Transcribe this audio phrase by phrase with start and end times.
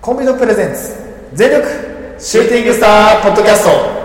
[0.00, 0.96] コンビのプレゼンツ
[1.34, 1.66] 全力
[2.20, 3.98] シューティングスターポッドキャスト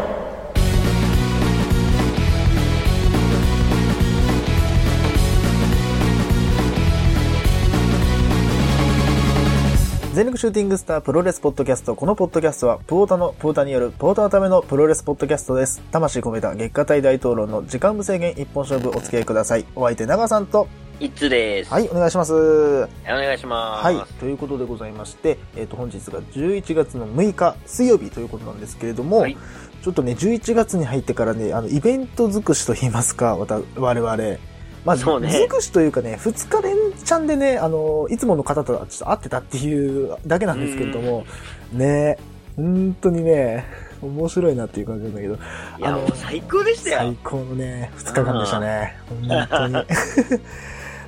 [10.14, 11.96] 全力シューティングスタープロレスポッドキャスト。
[11.96, 15.82] このポッドキャストは、プヲタの、プヲタによる、プヲタのためのプロレスポッドキャストです。
[15.92, 19.66] 魂込めた月下大大討論の時間無制限一本勝負お付き合いください。
[19.76, 20.68] お相手、長さんと、
[21.00, 21.72] いつです。
[21.72, 22.34] はい、お願いします。
[22.34, 23.86] お願いします。
[23.86, 29.38] はい、ということでございまして、えっ、と、本日が11月の6日、水曜日ということなんですけれども、はい
[29.84, 34.40] ちょっとね、11月に入ってからね、あの、イベント尽くしと言いますか、わた我々。
[34.86, 41.26] まあ、そうね尽くしというかね、2日連チャンでね、あの、いつもの方とはちょっと会ってたっていうだけなんですけれども、
[41.74, 42.18] ね、
[42.56, 43.66] 本当にね、
[44.02, 45.38] 面白いなっていう感じなんだけど、い
[45.82, 47.18] や、あの最高でしたよ最。
[47.24, 48.98] 高のね、2日間でしたね。
[49.10, 49.86] 本当に。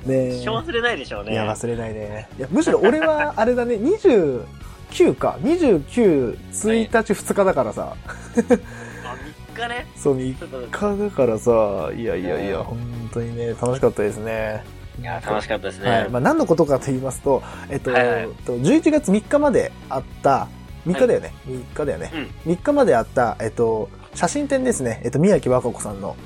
[0.06, 1.32] ね一生忘れないでしょうね。
[1.32, 2.28] いや、忘れないね。
[2.38, 5.38] いや、むしろ俺は、 あれだね、29か。
[5.42, 7.94] 29、1日、2日だからさ。
[7.94, 9.86] あ、3日ね。
[9.96, 14.64] そう、3ちょっと、日だからさ、いやいやいや、うん本当にね、楽しかったですね。
[15.00, 15.90] いや、楽しかったですね。
[15.90, 16.10] はい。
[16.10, 20.48] まあ、何のことかと言いますと、えっと、はいはいえっと11月3日まであった、
[20.86, 21.32] 3日だよね。
[21.46, 22.10] 3日だよね。
[22.46, 25.02] 3日まであった、えっと、写真展ですね。
[25.04, 26.16] えっと、宮城和歌子さんの、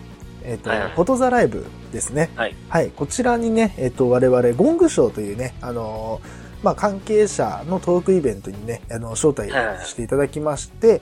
[0.45, 2.31] えっと、はいはいフォトザライブですね。
[2.37, 2.57] はい。
[2.69, 9.51] はい、こちらにね、えっ、と、我々、ゴングショーというね、あのーまあ、関係者のトークイベントにね、あの、招待
[9.89, 11.01] していただきまして、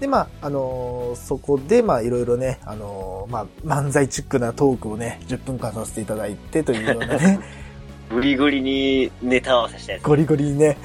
[0.00, 7.38] で、まあ、あのーそこで、まあ、いろいろね、あのーまあ、漫才チックなトークをね、10分間させていただいてというようなね、
[8.10, 10.02] グリグリにネタ合わせしたやつ。
[10.02, 10.76] ゴリゴリにね、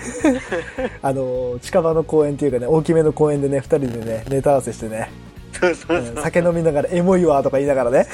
[1.01, 5.09] あのー近場の公園っていうかね、大きめの公園でね、二人でね、ネタ合わせしてね。
[5.51, 8.07] 酒飲みながらエモいわとか言いながらね、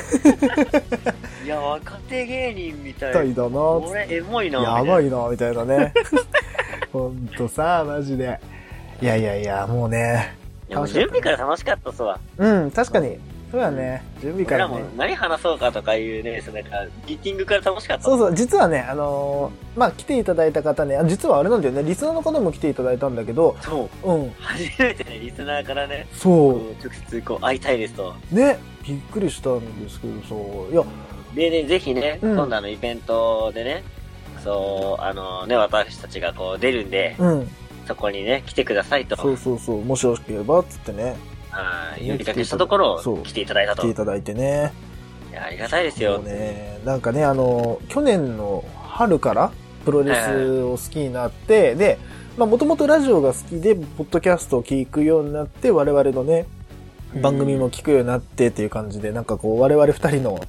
[1.44, 4.62] いや、若手芸人みたいな俺、エモいな。
[4.62, 5.08] やばい。
[5.08, 5.94] いな、みたいなね。
[6.92, 8.40] ほんとさ、マジで。
[9.02, 10.36] いやいやいや、もうね。
[10.70, 12.20] いや、もう準備から楽しかったっすわ。
[12.38, 13.20] うん、確かに。
[13.56, 14.04] そうだね。
[14.22, 14.96] 準備からね俺らも。
[14.98, 18.04] 何話そうかとかいうね、そのなんか、ギッティングから楽しかった。
[18.04, 24.12] そうそう、実はね、あのーまあ、来ていただいた方ね、あ実はあれなんだよね、リスナーの方も来ていただいたんだけど、そう。
[24.12, 28.14] うん、初めてね、リスナーからね、そこう直接こう会いたいですと。
[28.34, 30.84] う、ね、びっくりしたんですけど、そう、いや、
[31.34, 33.84] でね、ぜひね、うん今度あのイベントでね、
[34.44, 37.50] そう、あのね、私たちがこう出るんで、うん、
[37.88, 39.16] そこにね、来てくださいと。
[39.16, 41.16] そうそうそう、もしよければ、つってね、
[41.56, 43.82] はい呼びかけしたところそう、来ていただいたと。
[43.82, 44.74] い来ていただいてね。
[45.36, 46.22] や、ありがたいですもよ。
[46.22, 49.52] うね、なんかね、あの、去年の春から
[49.84, 52.00] プロレスを好きになって、で、
[52.38, 56.46] まあもともとラジオが好きで、ポッドキャストを聞くようになって、我々のね、
[57.22, 60.40] 番組も聞くようになってっていう感じで、なんかこう、我々二人の、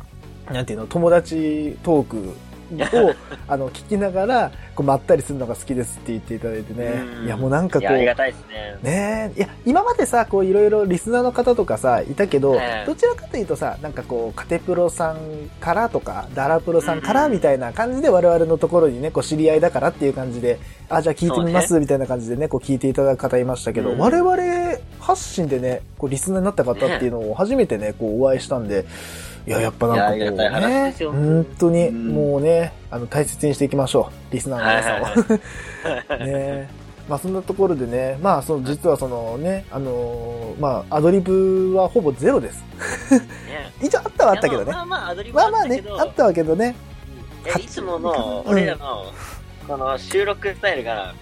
[0.51, 2.33] なんていうの、友達トーク
[2.73, 3.15] を、
[3.49, 7.05] あの、聞きながら、こう、まったりするのが好きですって言っていただいてね。
[7.21, 7.23] う。
[7.23, 7.27] ん。
[7.27, 8.79] いや、もうなんかこいや、ありがう、たいですね。
[8.83, 12.87] ねえ、いや、今までさ、こういろいろリスナーの方とかさ、いたけど、ええ。
[12.87, 15.17] どちらかというとさ、なんかこう、カテプロさん
[15.61, 23.99] からとか、ダラプロさんからうんみたいな感じで我々のところにね、こう知り合いだからっていう感じで、あ、じゃあ聞いてみます、みたいな感じでね、こう聞いていただく方いましたけど、うん。
[23.99, 24.37] 我々
[25.01, 28.85] 発信でね、こうリスナーになった方っていうのを初めてね、こうお会いしたんで、
[29.47, 34.35] いや、やっぱなんかこうね本当に、うんもうね、あの、大切にしていきましょう。
[34.35, 36.19] リスナーの皆さんを。
[36.27, 42.61] ねまあそんなところでね、まあその実はそのね、あのーまあアドリブはほぼゼロです。
[43.49, 44.73] ね 一応あったはあったけどね。
[44.73, 46.75] まあまあ、アドリブまあまあねあったけ、ど、あったわけどね。
[47.61, 49.05] いつもの、うん俺らの、
[49.69, 51.15] この収録スタイルが、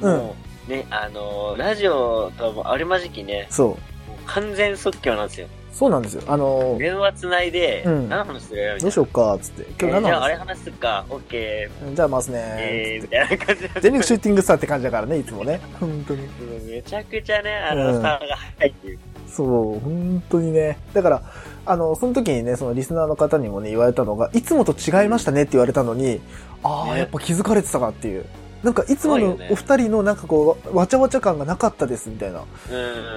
[0.00, 0.30] うん
[0.66, 3.78] ね、あの、ラジオともあるまじきね、そう
[4.26, 5.46] 完全即興なんですよ。
[5.74, 6.22] そうなんですよ。
[6.28, 8.78] あのー電話つないで、うん何の話する？
[8.80, 9.62] どうしようか、つって。
[9.62, 13.08] え今日何のーじゃああれ話話すか、オッケじゃあ回すー、ねえー、み。
[13.08, 13.80] たいな感じで。
[13.80, 15.60] 全力シューティングスターって感じだからね、いつもね。
[15.80, 16.28] 本当に。
[16.70, 18.98] めちゃくちゃね、あの、うんスタートが早いっていう。
[19.28, 19.46] そう、
[19.80, 20.78] 本当にね。
[20.92, 21.22] だから、
[21.66, 26.20] あの、その時にね、そのリスナーの方にもね、言われたのが、いつもと違いましたねって言われたのに、
[26.62, 28.24] ああ、ねやっぱ気づかれてたかっていう。
[28.64, 32.38] なんか、いつものお二人のなんかこう、わちゃわちゃ感がなかったです、みたいな。
[32.38, 32.44] うん。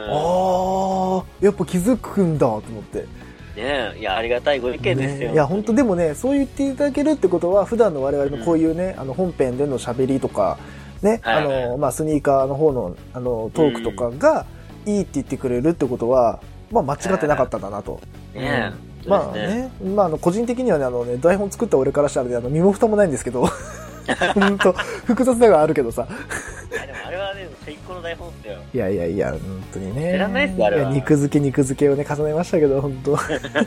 [0.10, 3.06] ああ、やっぱ気づくんだと思って。
[3.56, 5.30] ねいや、ありがたいご意見ですよ。
[5.30, 10.58] ねいや、本当でもね、そう言っていただけるってことは、普段の我々のこういうね、あの、本編での喋りとか、
[11.02, 14.46] ね、はいはいあの、まあ、スニーカーの方の、あの、トークとかが、
[14.86, 18.02] いいって言ってくれるってことは、まあ、間違ってなかったんだなと。
[18.34, 23.48] ねうんまあね、まあ、あの、個人的にはね、あのね、台本作った俺からしたらね、あの、身も蓋もないんですけど、
[24.34, 26.08] 本当複雑ではあるけどさ。
[26.72, 28.58] いやでもあれはね、最高の台本っすよ。
[28.74, 29.40] いやいやいや、本
[29.74, 30.14] 当にね。
[30.14, 33.18] 知らないっすよあれは肉付け肉付けをね、重ねましたけど、本当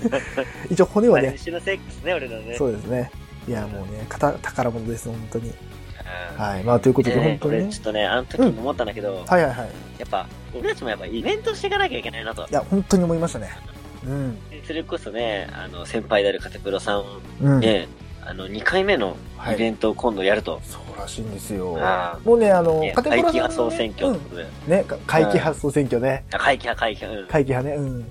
[0.70, 2.54] 一応骨はね、セックスね、俺らね。
[2.56, 3.10] そうですね。
[3.48, 5.52] いや、もうね、宝物です、本当に。
[6.37, 6.64] はい。
[6.64, 7.81] まあ、ということで、本当にねちょ。
[7.81, 9.69] っとね、あの時に思ったんだけど、はいはいはい。
[9.98, 12.52] やっぱ、俺たちもやっぱイベントしていかなきゃいけないなとい。
[12.52, 13.50] や、本当に思いましたね。
[14.06, 14.38] うん。
[14.66, 17.04] それこそね、あの、先輩であるカテプロさん、
[17.42, 17.60] うん。
[17.60, 17.88] ね、
[18.25, 19.17] あの、2回目の
[19.52, 20.61] イベントを今度やると。
[20.64, 22.19] そうらしいんですよあ。
[22.25, 24.08] もうね、あのね、カテプロさんのね怪奇発想選挙。
[24.08, 26.25] うんね、か怪奇発想選挙ね。
[26.32, 27.22] あ怪奇派、怪奇派。
[27.22, 27.28] うん。
[27.28, 27.76] 怪奇派ね。
[27.76, 28.00] うん。
[28.00, 28.06] ね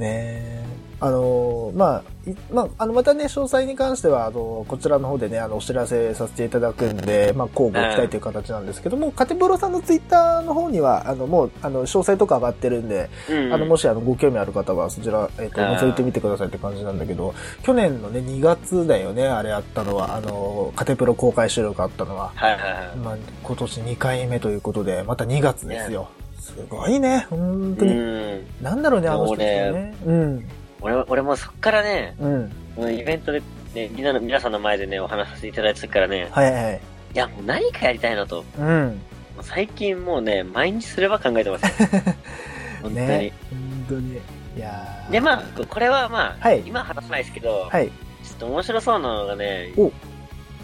[0.00, 0.63] え。
[1.04, 22.32] あのーまあ、いまあ、あの、またね、詳細に関しては、あの、こちらの方でね、あの、お知らせさせていただくんで、まあ、交互期待という形なんですけども、カテプロさんのツイッターの方には、あの、もう、あの、詳細とか上がってるんで、うんあの、もし、あの、ご興味ある方は、そちら、えっ、ー覗いてみてくださいって感じなんだけど、去年のね、2月だよね、あれあったのは、あの、カテプロ公開収録あったのは。
[22.34, 22.96] はいはいはい。
[22.96, 26.08] まあ、今年2回目ということで、また2月ですよ。
[26.40, 27.92] すごいね、本当に。
[27.92, 28.46] うん。
[28.62, 29.94] なんだろうね、あの人ね。
[30.06, 30.44] うん。
[30.84, 32.52] 俺も、俺もそっからね、うん。
[32.76, 33.40] もうイベントで、
[33.74, 36.80] ね、みんなの、皆さんの前でね、お話しさせていただいた時からね、はいはいはい。
[37.14, 38.44] いや、もう何かやりたいなと。
[38.58, 39.00] うん。
[39.40, 41.88] 最近もうね、毎日すれば考えてますよ。
[42.82, 42.94] 本当に。
[42.96, 43.32] ね。
[43.50, 44.20] 本当に。
[44.56, 47.88] いやーで、まあ、これはまあ、はい今話さないですけど、はい。
[47.88, 47.92] ちょ
[48.34, 49.90] っと面白そうなのがね、お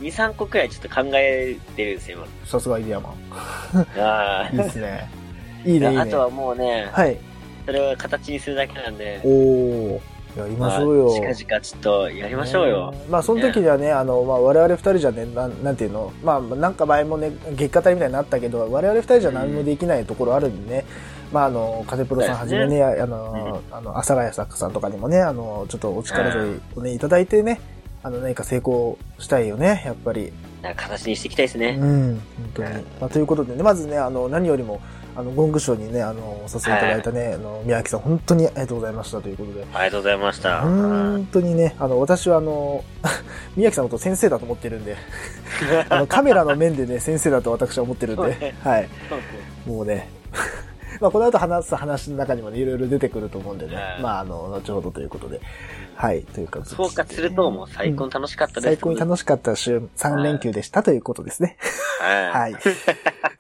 [0.01, 3.15] 2、3個くらいちょっと考えてるんですよ、さすがイディアマン。
[3.73, 4.41] 今。
[4.43, 5.11] あ いいですね。
[5.65, 6.01] いいね、いいね。
[6.01, 7.19] あとはもうね、はい。
[7.67, 10.01] それを形にするだけなんで、おー。
[10.37, 11.05] やりましょうよ。
[11.07, 12.93] まあ近々ちょっとやりましょうよ。
[12.93, 20.85] ねまあ、その時にはね、あの、まあ、我々二人じゃね、なん、なんていうの、まあ、なんか前もね、月下隊みたいになったけど、我々二人じゃ何もできないところあるんでね、
[21.33, 27.61] まあ、あの、風プロさんはじめね、あの、あの、阿佐ヶ谷作さんとかにもね、あの、ちょっとお力添えをね、いただいてね、
[28.03, 30.33] あの、何か成功したいよね、やっぱり。
[30.77, 31.77] 形にしていきたいですね。
[31.81, 32.69] うん、本当に。
[33.01, 34.81] まあ、ということでね、まずね、あの、何よりも、
[35.17, 39.67] あの、ゴングショーにね、あの、お誘いいただいたね、あの、宮城さん、本当にありがとうございましたということで。
[39.73, 40.61] ありがとうございました。
[40.63, 42.85] 本当にね、あの、私はあの、
[43.57, 44.97] 宮城さんのこと先生だと思ってるんで、
[45.89, 48.89] あの、カメラの面でね、先生だと私は思ってるんで はい。
[49.67, 50.09] もうね、
[51.01, 55.41] まあ、この後話す話の中にもね、いろいろ出てくると思うんでね、はいまあ、あの、後ほどということで、
[55.95, 58.65] はい、というか、総括するともう最高に楽しかったです。
[58.67, 61.57] 最高に楽しかった週3連休でしたということですね。
[62.01, 62.39] は。
[62.39, 62.55] はいい。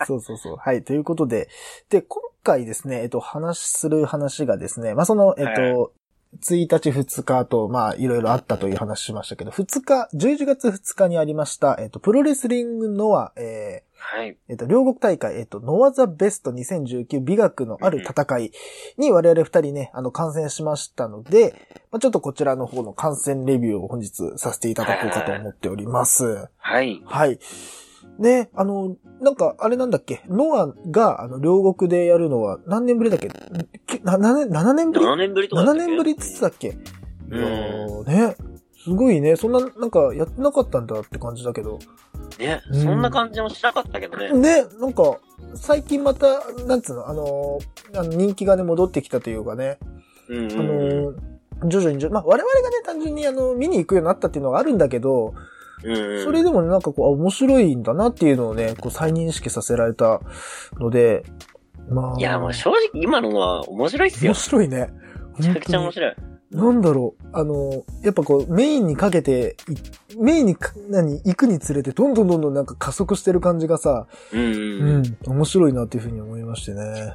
[0.06, 0.56] そうそうそう。
[0.56, 0.82] はい。
[0.82, 1.48] ということで、
[1.90, 5.92] で、今回ですね、えっと、話する話がですね、まあ、その、えっと、
[6.38, 14.30] 1日2日と、まあ、いろいろあったという話しましたけど、2日、11月2日にありました、えっと、プロレスリングノア、えはい。
[14.30, 18.52] ー、えっと、両国大会、えっと、ノアザベスト2019美学のある戦い
[18.98, 21.54] に我々二人ね、あの、観戦しましたので、
[21.92, 26.48] まあ、ちょっとこちらの方の観戦レビューを本日させていただこうかと思っております。
[26.56, 27.00] はい。
[27.04, 27.38] はい。
[28.18, 33.28] で、あの、なんか、あれなんだっけ、ノアが、あの、両国でやるのは何年ぶりだっけ？
[33.86, 36.68] けな 7, 年7年ぶり？7年ぶりとかだ ?7 ったっけ年ぶりっつってたっけ？
[36.68, 36.72] い
[37.30, 38.36] うんね。
[38.82, 39.36] すごいね。
[39.36, 41.78] そんな、なんか、やってなかったんだって感じだけど。
[42.38, 44.32] ね、うんそんな感じもしなかったけどね。
[44.32, 45.18] ね、なんか、
[45.54, 49.78] 最近また、なんつうの、あのー、あの人気がね、戻ってきたというかね。
[50.28, 51.16] うんあのうん。
[51.62, 55.34] ー、徐々に徐々に、まあ、我々がね、単純にあの、見に行くようになったっていうのがあるんだけど、
[55.82, 56.24] うん。
[56.24, 60.20] それでもね、なんかこう、あ面白いんだなっていうのをね、こう再認識させられた
[60.78, 61.24] ので、
[61.88, 62.18] まあ。
[62.18, 64.34] いや、もう正直今のは面白いっすよ面。
[64.34, 64.88] 白いね。
[65.38, 65.92] めちゃくちゃ面い。
[65.92, 66.14] 白い。
[66.50, 67.28] なんだろう。
[67.32, 74.48] あの、やっぱこう、メインにかけてい、メインにか、何、行くにつれて、どんどんどんどんなんか加速してる感じがさ、うんうん。
[74.48, 75.06] ううん。
[75.06, 77.14] いん、面白いなっていうふうに思いましてね。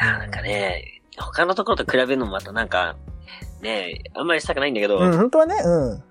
[0.00, 2.96] や、なんかね、他のところと比べるのもまたなんか、
[3.60, 6.02] ねあんまりしたくないんだけど、うん、本当はね、うん。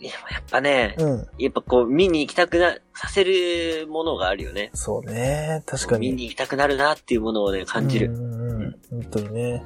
[0.00, 1.28] いや、やっぱね、うん、うん。
[1.38, 4.70] やっぱこう、見に行きたくな、させるものがあるよね。
[4.74, 6.10] そうね、確かに。
[6.10, 8.10] 見に行きたくなるなっていうものをね、感じる。
[8.10, 9.64] うんうんうん、本当にね。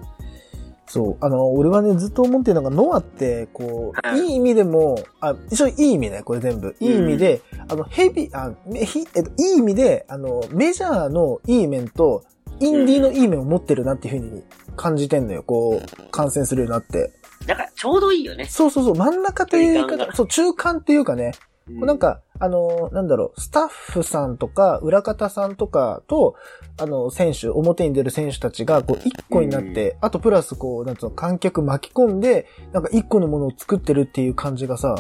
[0.88, 1.16] そう。
[1.20, 6.74] あの、俺はね、ずっと思ってるのが、ノアって、こう、はいいい意味でも、あ、一応いい意味ね、これ全部。
[6.80, 12.24] いい意味で、あの、ヘビ、あ、えっと、いい意味で、あの、メジャーのいい面と、
[12.60, 14.42] インディーのいい面を持ってるなっていうふうに
[14.76, 15.42] 感じてんのよ。
[15.42, 17.12] こう、観戦するようになって。
[17.46, 18.46] だから、ちょうどいいよね。
[18.46, 21.32] そうそうそう、真ん中という言い方、中間がそう、中間っていうかね、
[21.68, 26.36] うなん、か、あの、なんだろう、スタッフさんとか、裏方さんとかと、
[26.80, 34.94] あの、選手、表に出る選手たちが、こう、一個になって、あとプラス、こう、なんつうの、観客巻き込んで、なんか一個のものを作ってるっていう感じがさ、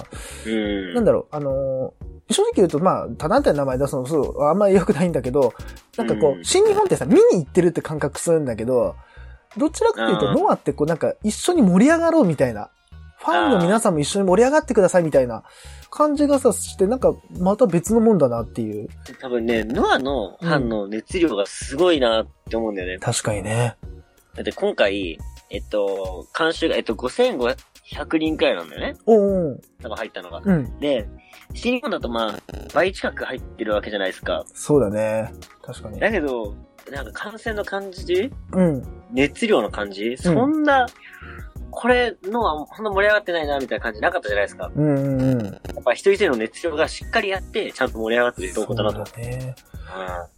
[0.46, 0.94] うん。
[0.94, 1.94] なんだろう、あの
[2.30, 5.54] 正直言うと、まあ、他団体の名前出すの、そう、あんまり良くないんだけど、
[5.96, 8.96] なんかこう新日本ってさ、見に行ってるって感覚するんだけど、
[9.56, 12.70] どちらかというと、うんノアってこう、なんか一緒に盛り上がろうみたいな、
[13.18, 15.42] ファンの皆さんも一緒に盛り上がってくださいみたいな
[15.90, 18.88] 感じがさ、して、なんか、また別のもんだなっていう。
[19.20, 22.98] 多分ね、ノアのファンの熱量がすごいなって思うんだよね。
[22.98, 23.76] 確かにね。
[24.34, 25.18] だって今回、
[25.50, 27.56] えっと、監修が、えっと、5500
[27.90, 28.96] 100人くらいなんだよね。
[29.06, 30.42] おう多分入ったのが。
[30.44, 30.78] うん。
[30.78, 31.08] で、
[31.52, 32.38] 西日本だとまあ、
[32.74, 34.44] 倍近く入ってるわけじゃないですか。
[34.52, 35.32] そうだね。
[35.62, 35.98] 確かに。
[35.98, 36.54] だけど、
[36.90, 38.30] なんか感染の感じ？
[38.52, 38.82] うん。
[39.10, 40.86] 熱量の感じ、そんな、
[41.70, 44.70] これのはほんと盛り上がってないな、みたいな感じなかったじゃないですか。
[44.74, 45.44] うんうんうん。
[45.44, 49.06] やっぱ一人一人の熱量がしっかりあって、ちゃんと盛り上がってるとこだなと。
[49.06, 49.54] そうだね。
[50.32, 50.37] うん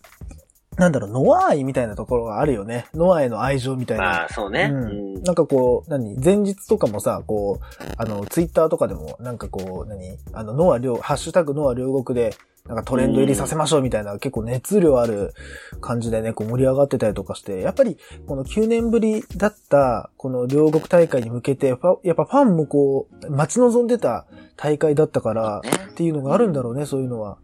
[0.81, 2.87] なんだろう、ノア愛みたいなところがあるよね。
[2.95, 4.05] ノアへの愛情みたいな。
[4.05, 4.71] まあ、そうね。
[4.73, 5.23] ううんん。
[5.23, 12.35] なんかこう、何前日とかもさ、こう、あの、ツイッターとかでも、なんかこう、何あの、ノア両、ハッシュタグノア両国で、
[12.67, 15.35] なんかトレンド入りさせましょうみたいな、結構熱量ある
[15.83, 24.25] 感じでね、こう盛り上がってたりとかして、やっぱり、この9年ぶりだった、この両国大会に向けて、やっぱファンもこう、待ち望んでた
[24.57, 27.37] 大会だったから、ねっていうのがあるんだろうね、そういうのは。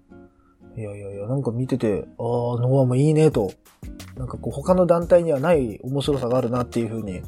[0.77, 3.53] いやいやいや、なんか見てて、ああ、ノアもいいねと。
[4.17, 7.21] なんかこう他の団体にはない面白さがあるなっていう風に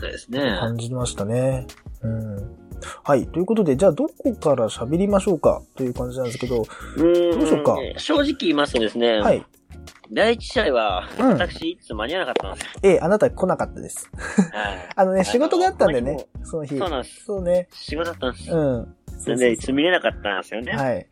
[0.00, 0.40] そうですね。
[0.58, 1.66] 感じましたね。
[2.02, 2.56] うん。
[3.04, 3.26] はい。
[3.28, 5.62] ということで、じゃあどこから喋りましょうか？
[5.76, 6.64] という感じなんですけど、
[6.96, 7.76] うんどうしようか？
[7.98, 9.44] 正直言いますとですね、はい。
[10.10, 12.70] 第一試合は、うん私、いつ間に合わなかったんですよ。
[12.82, 14.10] ええ、あなた来なかったです。
[14.14, 16.78] はいあのね、仕事があったんでね、その日。
[16.78, 17.24] そうなんです。
[17.24, 17.68] そうね。
[17.72, 18.50] 仕事だったんです。
[18.50, 18.96] うん。
[19.26, 20.72] なんで、いつ見れなかったんですよね。
[20.72, 21.06] はい。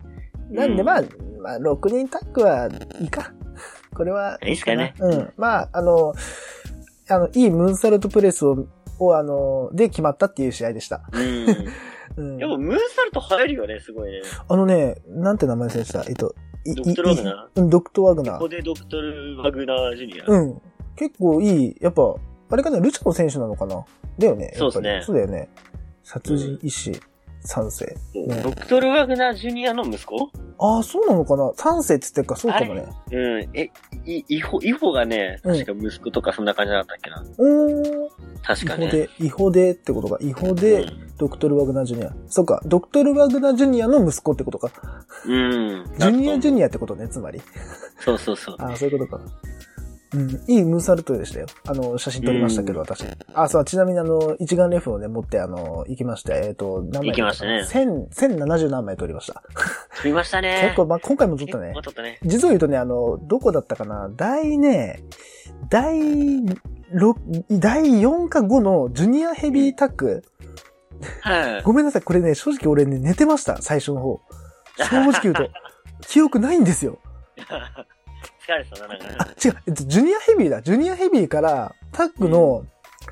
[0.51, 1.03] なんで、うんまあ、
[1.41, 2.69] まあ、6人タッグは
[3.01, 3.33] いいか。
[3.95, 4.39] これは。
[4.45, 5.33] いいっすかねうん。
[5.37, 6.15] まあ、あの、
[7.09, 8.67] あの、いいムーンサルトプレスを、
[8.99, 11.03] を、あの、で決まったっていう試合でした。
[11.13, 11.47] うん。
[12.17, 12.47] うんで。
[12.47, 14.23] も、ムーンサルト入るよね、すごいね。
[14.49, 20.25] あのね、なんて名前でしたえっと、いドクトルワグナいうん、ドクトワグナここでドクトル・ワグナー・ジュニア。
[20.27, 20.63] うん。
[20.97, 22.15] 結構いい、やっぱ、
[22.51, 23.85] あれかな、ルチャコ選手なのかな
[24.19, 24.53] だよね。
[24.57, 25.49] そうですねそうだよね。
[26.03, 27.01] 殺人医師
[27.49, 27.87] 三世。
[28.15, 30.31] ねドクトル・ワグナー・ジュニアの息子？
[30.61, 31.51] ああ、そうなのかな？
[31.57, 32.85] 三世って言ってるか、そうかもね。
[33.11, 33.51] うん。
[33.55, 33.71] え、
[34.05, 37.25] い、イホ、イホがね、うん確か息子とかそんな感じだったっけな。
[37.39, 38.09] おー。
[38.43, 38.87] 確かね。
[38.87, 40.19] 違法で、違法でってことか。
[40.21, 40.87] 違法で、
[41.17, 42.13] ドクトル・ワグナー・ジュニア。
[42.27, 44.71] そうか、ドクトル・ワグナー・ジュニアの息子ってことか。
[45.25, 45.33] うん。
[45.33, 45.99] うん。
[45.99, 47.41] ジュニア・ジュニニアってことね、つまり。
[48.01, 48.57] そうそうそう。
[48.61, 49.25] ああ、そういうことか。
[50.15, 51.47] うん、いいムーンサルトでしたよ。
[51.67, 53.05] あの、写真撮りましたけど、うん私。
[53.35, 59.43] あ、そう、ちなみにあの、一眼レフをね、持って、あの、行きまして、えっ、と、何枚行きましたね千、千七十何枚撮りました。
[60.01, 60.61] 撮りましたね。
[60.63, 61.75] 結構、まあ、今回も撮ったね。
[61.83, 62.19] 撮ったね。
[62.25, 64.11] 実を言うとね、あの、どこだったかな？
[64.17, 65.03] 第ね、
[65.69, 65.99] 第
[66.93, 67.19] 六
[67.51, 70.25] 第4か5のジュニアヘビータック。
[71.21, 71.63] はい。
[71.63, 74.21] ごめんなさい、これね、正直俺ね、寝てました、最初の方。
[74.79, 75.51] 正直言うと。
[76.07, 76.99] 記憶ないんですよ。
[78.49, 80.63] 疲れてたな、なんかあ、違う、えっと、ジュニアヘビーだ。
[80.63, 82.65] ジュニアヘビーから、タッグの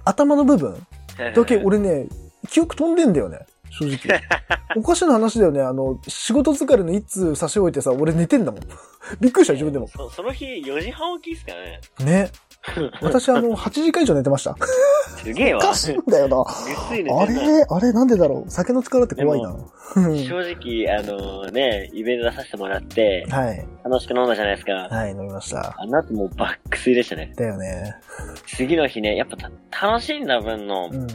[0.04, 0.74] 頭の部分
[1.18, 1.32] ね。
[1.34, 2.06] だけ俺ね、
[2.48, 3.40] 記憶飛んでんだよね。
[3.70, 4.20] 正直。
[4.76, 5.60] おかしな話だよね。
[5.60, 8.60] あの、仕事疲れの一通差し置いてさ、俺寝てんだもん。
[9.20, 9.88] びっくりした、自分でも。
[9.88, 11.80] そその日4時半起きっすからね。
[12.04, 12.30] ね。
[13.02, 14.56] 私、あの、8時間以上寝てました。
[15.18, 15.58] すげえわ。
[15.58, 16.44] おかしいんだよな。
[16.46, 17.26] あ。
[17.26, 18.50] れあれなんでだろう？
[18.50, 19.50] 酒の力って怖いな。
[19.50, 23.66] うん正直、あのね、イベント出させてもらって、はい。
[23.84, 24.72] 楽しく飲んだじゃないですか。
[24.72, 25.74] はい、飲みました。
[25.78, 27.32] あの後もうバックスでしたね。
[27.36, 27.94] だよね。
[28.46, 31.06] 次の日ね、やっぱた楽しんだ分のうん。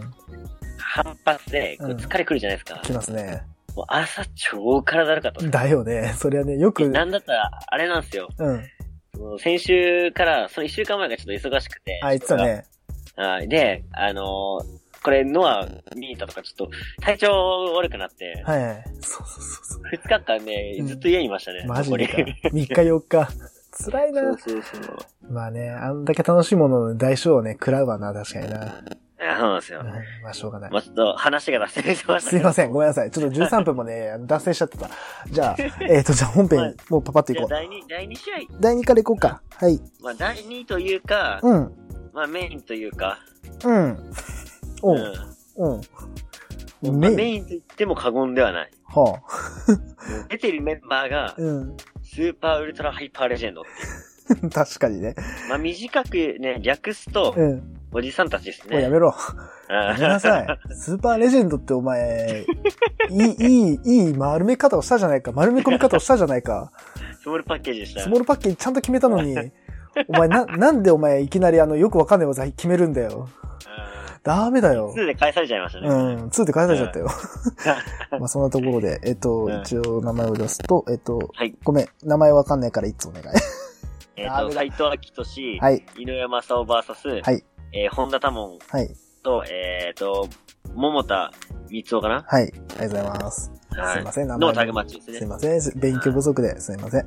[0.78, 2.82] 反発で、疲れくるじゃないですか。
[2.82, 3.44] 来ますね。
[3.76, 5.48] もう朝超体だるかった。
[5.48, 6.14] だよね。
[6.18, 8.28] それはね、よく、なんだったら、あれなんですよ。
[8.38, 8.64] うん。
[9.22, 12.00] もう先週から、その一週間前がちょっと忙しくて。
[12.04, 12.66] あ、言ってたね。
[13.16, 13.48] はい。
[13.48, 18.84] で、あのーこれ、ノア見たとか、ちょっと、体調悪くなって、はいはい。
[19.02, 19.82] そうそうそうそう。
[19.92, 21.66] 二日間ねうん、ずっと家にいましたね。
[21.66, 22.18] マジでか。
[22.20, 23.28] 残り3日4日。
[23.72, 24.38] 辛いなそう。
[24.38, 25.34] そうそう。
[25.34, 28.84] まあね、あんだけ楽しいものの代償をね、食らうわな、確かにな。
[29.22, 29.88] いやそうなんですようん。
[30.24, 30.80] まあ、しょうがないま。
[30.80, 33.12] あ、ちょっと話が脱線してましたすいません、ごめんなさい。
[33.12, 34.90] ちょっと13分もね、脱線しちゃってた。
[35.30, 35.56] じゃあ、
[35.88, 37.48] えっと、じゃあ本編、もうパパッといこう。
[37.48, 38.36] 第2、第2試合。
[38.60, 39.44] 第2からいこうか。
[39.56, 39.80] はい。
[40.02, 41.72] まあ、第2というか、うん。
[42.14, 43.20] まあ、メインというか、
[43.64, 44.12] うん。
[44.82, 45.14] おうう。
[45.58, 45.78] うん。
[45.78, 45.82] ん。
[46.82, 47.16] まあ、メイン。
[47.16, 48.72] メインと言っても過言ではない。
[48.86, 49.22] は
[50.30, 51.78] 出てるメンバーがあ。、うん。
[52.04, 53.70] スーパーウルトラハイパーレジェンドって
[54.34, 54.50] いう。
[54.52, 55.16] 確かにね。
[55.50, 57.78] まあ、短くね、略すと、うん。
[57.94, 58.76] おじさんたちですね。
[58.76, 59.14] もうやめろ。
[59.70, 60.60] ややめなさい。
[60.74, 62.46] スーパーレジェンドってお前、
[63.10, 65.34] いい、いい、いい丸め方をしたじゃないか。
[65.34, 66.72] 丸め込み方をしたじゃないか。
[67.22, 68.02] スモールパッケージでした。
[68.02, 69.36] スモールパッケージちゃんと決めたのに、
[70.08, 73.28] お前な、なんでお前いきなりあの、よくわかんない技決めるんだよ。
[74.24, 74.94] ダメだよ。
[74.96, 75.88] 2で返されちゃいましたね。
[75.88, 77.08] うん、2で返されちゃったよ。
[78.20, 81.56] まあそんなところで、えっと、うん一応名前を出すと、えっと、はい。
[81.64, 83.26] ごめん、名前わかんないからいつお願い。
[84.18, 90.28] えっ、と、斎藤明俊、はい、井上正雄バーサス、はい、えー、本田多門はい、と、えっ、と、
[90.76, 91.32] 桃田
[91.70, 92.24] 光雄かな？
[92.28, 93.52] はい、ありがとうございます。
[93.76, 95.18] はすいません、名前のタグマッチですね。
[95.18, 97.06] すいません、勉強不足ですいません。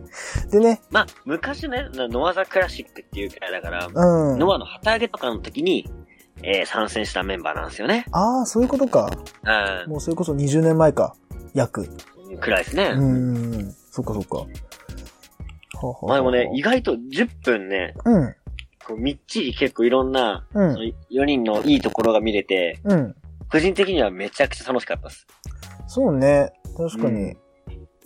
[0.51, 4.39] でね、まあ、昔ね、ノアザクラシックっていうくらいだから、うん。
[4.39, 5.89] ノアの旗揚げとかの時に、
[6.47, 8.07] えー参戦したメンバーなんですよね。
[8.13, 9.11] ああ、そういうことか。
[9.87, 11.15] うもうそれこそ20年前か。
[11.55, 11.83] 約。
[11.83, 12.39] ん。
[12.39, 12.85] くらいですね。
[12.85, 13.75] うーん。
[13.91, 14.37] そっかそっか。
[14.37, 14.47] は
[15.83, 18.35] あはあまあでもね、意外と10分ね、うん。
[18.87, 23.15] こうみっちり結構いろんな、うんその4人のいいところが見れて、うん。
[23.51, 25.27] 個人的にはめちゃくちゃ楽しかったです。
[25.87, 26.53] そうね。
[26.77, 27.37] 確かに。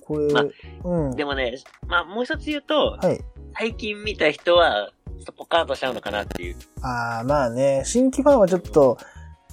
[0.05, 0.45] これ、まあ
[0.85, 1.17] うん。
[1.17, 3.21] でもね、まあもう一つ言うと、はい。
[3.57, 6.57] 最近見た人は、ちょっとポカーンとしちゃうのかなっていう。
[6.83, 8.99] ああ、まあね、新規ファンはちょっと、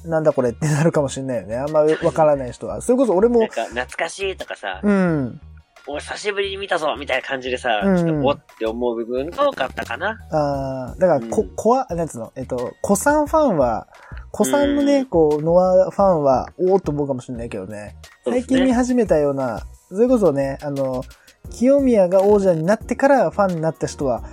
[0.06, 1.58] なんだこれってなるかもしれないよね。
[1.58, 2.82] あんまわからない人は。
[2.82, 5.42] それこそ俺も、 なんか、懐かしいとかさ、うん。
[5.88, 10.18] お久しぶりに見たぞみたいな感じでさ、うんちょっとおって思う部分が多かったかな。
[10.32, 13.88] ああ、だから、こうん、こわ、なんつうの、えっと、子さんファンは、
[14.32, 17.96] 子さんのね、うんこう、ノアファンは、おおっと思うかもしれないけどね。
[18.26, 21.04] 最近見始めたような、それこそね、あの、
[21.52, 24.24] 清宮が王者になってからファンになった人は、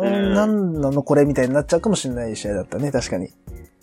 [0.00, 3.30] うんん、なんなのこれみたいになっちゃうかもしれない試合だったね、確かに。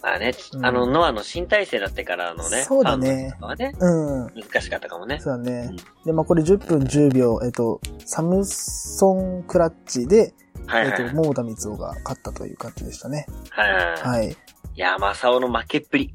[0.02, 4.34] まあね、うんあの、ノアの新体制だってからのね、そうだねね、うん。
[4.36, 5.20] 難しかったかもね。
[5.20, 5.70] そうだね。
[5.72, 10.34] うんで、まあ、これ10分10秒、えっと、サムソンクラッチで、
[10.66, 11.02] はいはい。
[11.02, 13.26] えっと、桃田光夫が勝ったという感じでしたね。
[13.50, 14.02] はいはい。
[14.02, 14.30] はい。
[14.30, 14.36] い
[14.76, 16.14] や、マサオの負けっぷり。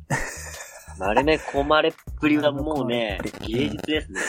[0.99, 4.21] 丸め込まれっぷりはもうね芸術ですね。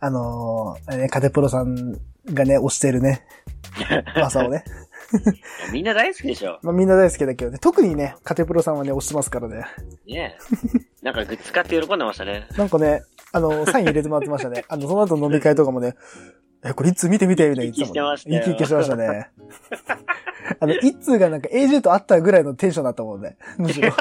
[0.00, 1.92] あのー、カテプロさん
[2.26, 3.24] がね、推してるね、
[4.16, 4.64] マサをね。
[5.72, 6.58] みんな大好きでしょ。
[6.64, 9.64] まあ、みんな大好きだけどね、特にね、カテプロさんはね、推してますからね。
[10.06, 11.04] ねえ。
[11.04, 12.46] なんかグッズ買って喜んでましたね。
[12.56, 13.02] なんかね、
[13.32, 14.64] あの、サイン入れてもらってましたね。
[14.68, 15.94] あの、その後飲み会とかもね、
[16.62, 19.30] え、これいつ見て見てみたいな言ってたもん、生き生きしてましたよ生きしてましたね。
[20.60, 23.36] あの、一通がなんか AJ と会ったぐらいのテンションだったもんね。
[23.56, 23.88] むしろ。
[23.88, 23.94] や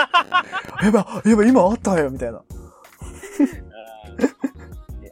[0.92, 2.42] ばい、やばい、今会ったよ、みたいな。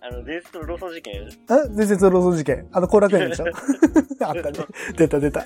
[0.08, 2.68] あの、伝説のローソン事件あ伝説のローソン事件。
[2.72, 3.46] あの、後楽園でしょ？
[4.26, 4.60] あったね。
[4.96, 5.46] 出た出た。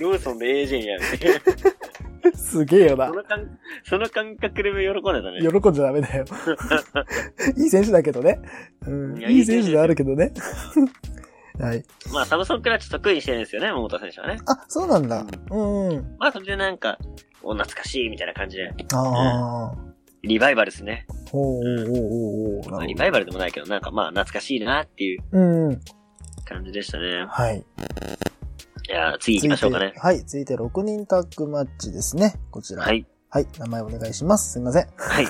[0.00, 1.02] ローソンで AJ にやる。
[2.36, 3.14] すげえよなそ。
[3.14, 5.60] の感、その感覚で喜んでたね。
[5.60, 6.24] 喜んじゃダメだよ。
[7.56, 8.40] いい選手だけどね。
[8.86, 9.18] うん。
[9.18, 10.32] いやいい選手であるけどね。
[11.58, 11.84] はい。
[12.12, 14.38] まあ、サムソンクラッチ得意にしてるんですよね、桃田選手はね。
[14.46, 15.26] あ、そうなんだ。
[15.50, 16.16] うんうん。
[16.18, 16.98] まあ、それでなんか、
[17.42, 19.91] お懐かしいみたいな感じで、ああ。
[20.22, 21.06] リバイバルですね。
[21.30, 22.70] ほうほうほうほうほう。
[22.70, 25.80] まあ、リバイバルでもないけど、なんかまあ、懐かしいなっていう。
[26.44, 27.26] 感じでしたね。
[27.28, 27.58] はい。
[28.88, 29.94] いやー次行きましょうかね。
[29.96, 30.18] はい。
[30.18, 32.34] 続いて6人タッグマッチですね。
[32.50, 32.82] こちら。
[32.82, 32.92] は。
[32.92, 33.04] い。
[33.30, 33.46] はい。
[33.58, 34.52] 名前お願いします。
[34.52, 34.86] すいません。
[34.96, 35.26] はい。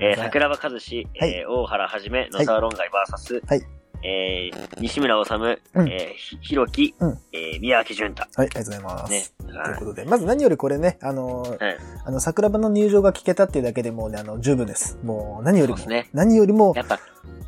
[0.00, 8.22] えー、 桜庭和志、はいえー、大原はじめ、野沢論外バーサス、はいえー、西村治、うんえー、ひひろき、うんえー、宮脇潤太。
[8.22, 8.32] はい。
[8.36, 9.10] ありがとうございます。
[9.10, 9.24] ね。
[9.38, 11.58] というはことで、まず何よりこれね、あのーい。
[11.58, 14.98] はいあの、桜庭の入場が聞けたっていうだけでもうね、あの、十分です。
[15.02, 16.98] もう、何よりも、ね何よりも、やっぱ、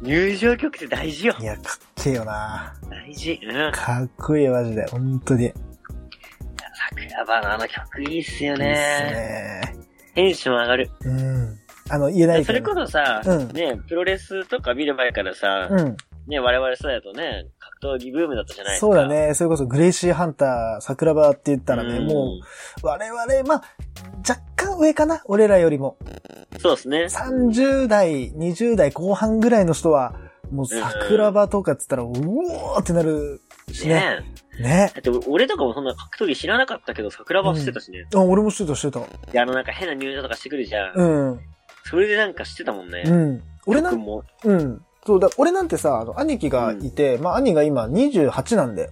[0.03, 1.45] 入場曲って大事よい。
[1.45, 3.41] や、かっけえよな大事。
[3.43, 3.73] うん。
[3.73, 5.45] かっこいいマジで、本当に。
[5.45, 5.53] いいっ
[6.91, 8.67] 桜庭のあの曲いいっすよすね。
[8.67, 9.77] ね。
[10.15, 10.91] テンション上がる。
[11.05, 11.59] うん。
[11.89, 15.97] あの、言えないそれこそさ、うんね、プロレスとか見る前からさ、うん。
[16.27, 17.47] ね、我々世代だとね、
[17.81, 18.87] 格闘技ブームだったじゃないですか。
[18.87, 19.09] そうだ。
[19.09, 19.35] ね。
[19.35, 22.39] それこそグレイシーハンター、桜庭って言ったらね、んも
[22.83, 23.63] う、我々、まあ、
[24.29, 25.23] 若干上かな？
[25.27, 25.97] 俺らよりも。
[26.59, 27.05] そうですね。
[27.05, 30.15] 30代、20代後半ぐらいの人は、
[30.51, 33.41] もう桜庭とかっつったら、うおーってなる
[33.73, 33.95] しね。
[33.95, 34.93] ねね。
[34.95, 38.07] だって俺とかもそんな格闘技知らなかったけど、桜庭してたしね。
[38.15, 39.01] あ、俺もしてた、してた。
[39.33, 40.95] で、あのなんか変な入場とかしてくるじゃん。
[40.95, 41.05] う
[41.35, 41.41] ん。
[41.85, 43.05] それでなんかしてたもんね。
[43.07, 43.43] うん。
[43.67, 44.25] 俺なん、曲も。
[44.45, 44.85] うん。
[45.07, 48.91] そうだ、俺なんてさ、あの、兄貴がいて、まあ、兄が今28なんで、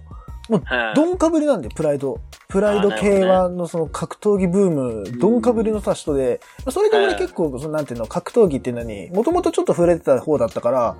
[0.65, 0.95] はい。
[0.95, 2.19] ドンかぶりなんで、プライド。
[2.49, 10.97] プライドあーなるほ K1 のその格闘技ブーム、ドンかぶりのさ人で、それで俺結構、そのなんていうの、格闘技っていうのに、もともとちょっと触れてた方だったから、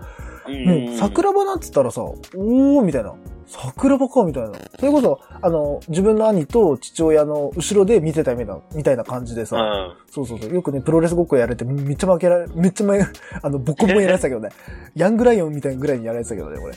[0.48, 3.14] うんもう桜庭なんつったらさ、おーみたいな。
[3.48, 4.52] 桜庭かみたいな。
[4.80, 9.94] それこそ、あの、自分の兄と父親の後ろで見てたみたいな、みたいな感じでさ、うん。
[10.12, 10.54] そうそうそう。
[10.54, 13.02] よくね、プロレスごっこやられて、めっちゃ負けられ、めっちゃ前、
[13.42, 14.50] あの、ボコボコにやられてたけどね。
[14.96, 16.76] ヤングライオンみたいなぐらいにやられてたけどね、俺。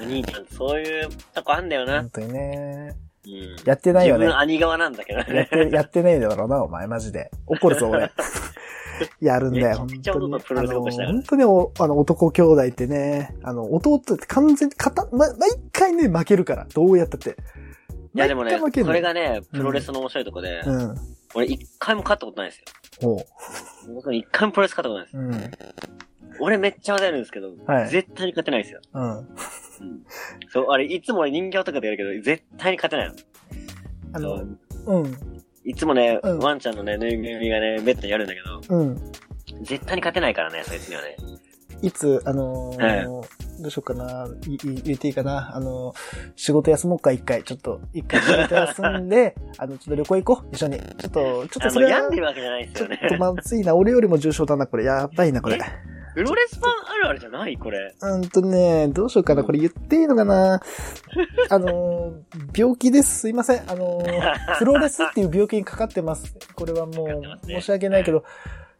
[0.00, 2.02] お兄ちゃん、そういうとこあんだよな。
[2.02, 2.94] 本当にね。
[3.26, 3.56] うん。
[3.64, 5.48] やってないよね自分兄側なんだけどやっね。
[5.50, 7.30] て、やってないだろうな、お前、マジで。
[7.46, 8.10] 怒るぞ、俺。
[9.20, 10.30] やるんだよ、本当に。
[10.60, 16.66] あの本当にお、あの、男兄弟ってね、あの、弟って完全に、かた、ま、毎回ね、負けるから。
[16.72, 17.36] どうやったって。
[18.14, 20.94] いやでもね、これがね、プロレスの面白いとこで、うん。
[21.34, 22.60] 俺一回も勝ったことないんです
[23.02, 23.16] よ。
[23.16, 23.26] ほ
[23.92, 25.58] 僕一回もプロレス勝ったことないです。
[25.58, 25.60] う。
[25.60, 26.13] うん。
[26.40, 28.80] 俺めっちゃ技やるんですけど、はい絶対に勝てないんですよ。
[28.94, 29.18] うん。
[29.18, 29.26] うん。
[30.48, 33.14] そう、あれ、いつも俺人形とかでやるけど、絶対に勝てないの。
[34.12, 34.42] あのそ
[34.92, 35.16] う、うん。
[35.64, 38.96] いつもね、うんワンちゃんのね、ぬいぐるみがね、ベッドにあるんだけど、うん。
[39.62, 41.16] 絶対に勝てないからね、そいつにはね。
[41.82, 43.26] いつ、あのーは
[43.60, 44.26] どうしようかな。
[44.46, 45.54] いい言っていいかな。
[45.54, 45.94] あの、
[46.34, 47.42] 仕事休もうか、一回。
[47.44, 50.48] ちょっと、一回仕事休んで、 あの、ちょっと旅行行こう。
[50.54, 50.78] 一緒に。
[50.78, 52.98] ちょっと、ちょっあの、とそれは病んでるわけじゃないですよね。
[53.00, 53.76] ちょっとまずいな。
[53.76, 54.84] 俺よりも重症だな、これ。
[54.84, 55.58] やばいな、これ。
[56.14, 57.56] プロレスファンあるあるじゃない？
[57.56, 57.94] これ。
[58.00, 59.42] うんとね、どうしようかな。
[59.42, 60.60] これ言っていいのかな？
[61.50, 62.12] あの、
[62.56, 63.18] 病気です。
[63.20, 63.70] すいません。
[63.70, 64.02] あの、
[64.58, 66.34] プロレスっていう病気にかかってます。
[66.54, 68.24] これはもう申し訳ないけど、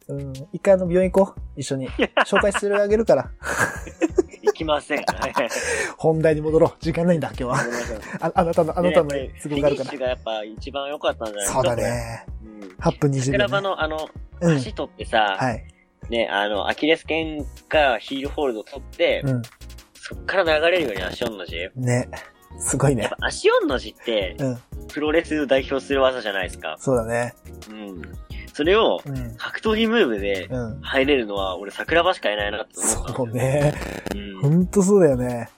[0.07, 1.41] うん、一回あの、病院行こう。
[1.59, 1.89] 一緒に。
[2.25, 3.29] 紹介してあげるから。
[4.43, 4.99] 行きません。
[4.99, 5.33] はい
[5.97, 6.71] 本題に戻ろう。
[6.79, 7.57] 時間ないんだ、今日は。
[8.21, 9.99] ああなたの、あなたのね都合があるからフィニッシュ。
[9.99, 11.75] がやっぱ一番良かったんじゃないですかそうだ。
[11.75, 12.25] ね。
[12.43, 12.61] うん。
[12.79, 13.45] 8分20桜秒、ね。
[13.47, 14.09] 庭のあの、
[14.41, 14.55] うん。
[14.57, 15.65] 足取ってさ、はい。
[16.09, 19.41] ね、あの、アキレス腱がヒールホールド取って、うん。
[19.95, 21.57] そっから流れるように足音の字。
[21.57, 22.09] やっね。
[22.59, 23.17] すごいねぱ。
[23.25, 24.59] 足音の字って、うん。
[24.87, 26.75] プロレスを代表する技じゃないですか。
[26.79, 27.33] そうだね。
[27.69, 28.01] うん。
[28.53, 29.35] それを、うん。
[29.35, 30.81] 格闘技ムーブでうん。
[30.81, 33.73] 入れるのは、俺桜庭しかいないなって思ったそうね。
[34.13, 35.49] うんほんとそうだよね。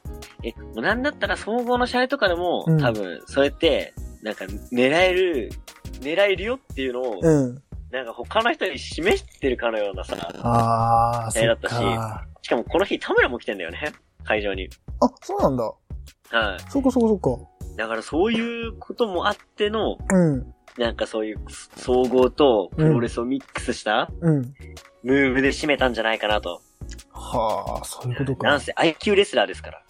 [0.43, 5.51] え、なんだったら総合の試合とかでも、うん多分、そうやって、なんか、狙える、
[5.99, 7.63] 狙えるよっていうのを、うん。
[7.91, 12.27] なんか他の人に示してるかのようなさ、あー、そっ試合だったしか。
[12.41, 14.69] しかもこの日田村も来てんだよね、会場に。
[15.01, 15.63] あ、そうなんだ。
[15.63, 16.71] はい。
[16.71, 17.47] そこそこそこ。
[17.77, 20.53] だからそういうこともあっての、うん。
[20.77, 21.39] なんかそういう
[21.75, 24.53] 総合とプロレスをミックスしたうん。
[25.03, 26.61] ムーブで締めたんじゃないかなと。
[27.11, 28.47] はあ、そういうことか。
[28.47, 29.81] なんせ IQ レスラーですから。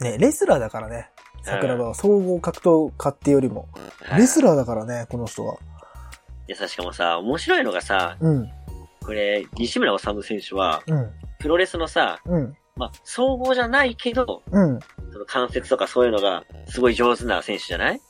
[0.00, 1.10] ね、レスラーだからね。
[1.42, 3.68] 桜庭は総合格闘家ってよりも。
[4.02, 5.58] はいレスラーだからね、この人は。
[6.48, 8.48] いやさ、しかもさ、面白いのがさ、うん。
[9.04, 11.10] これ、西村治選手は、うん。
[11.38, 12.56] プロレスのさ、うん。
[12.76, 14.78] まあ、総合じゃないけど、うん。
[15.12, 18.00] その関節とかそういうのが、すごい上手な選手じゃない？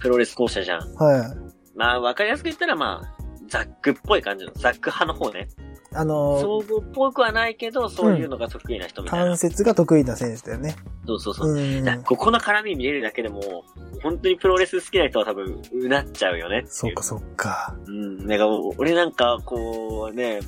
[0.00, 0.94] プロレス校舎じゃん。
[0.94, 1.76] はい。
[1.76, 3.16] まあ、わかりやすく言ったら、まあ、
[3.48, 5.48] ザックっぽい感じの、ザック派の方ね。
[5.94, 9.26] あのー、総合っぽくはないけど、そういうのが得意な人みたいな。
[9.26, 10.76] 関節が得意な選手だよね。
[11.06, 11.54] そうそうそう。
[11.54, 13.64] うここの絡み見れるだけでも、
[14.02, 17.76] 本当にプロレス好きな人は多分、うなっちゃうよねそうか、そうか。
[17.86, 18.26] うん。
[18.26, 20.40] なんか、俺なんか、こう、ね、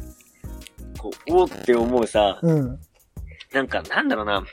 [0.99, 2.79] こう、おーって思うさ、うん。
[3.53, 4.45] なんか、なんだろうな。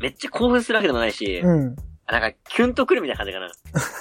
[0.00, 1.76] めっちゃ興奮するわけでもないし、うん。
[2.10, 3.50] なんか、キュンとくるみたいな感じかな。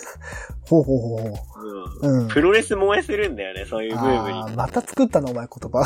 [0.69, 1.37] ほうほうほうほ
[2.01, 2.07] う。
[2.07, 2.21] うん。
[2.21, 2.27] うん。
[2.29, 5.83] プロレス燃えするんだよね、そういうムーブにまた作ったな、お前言葉。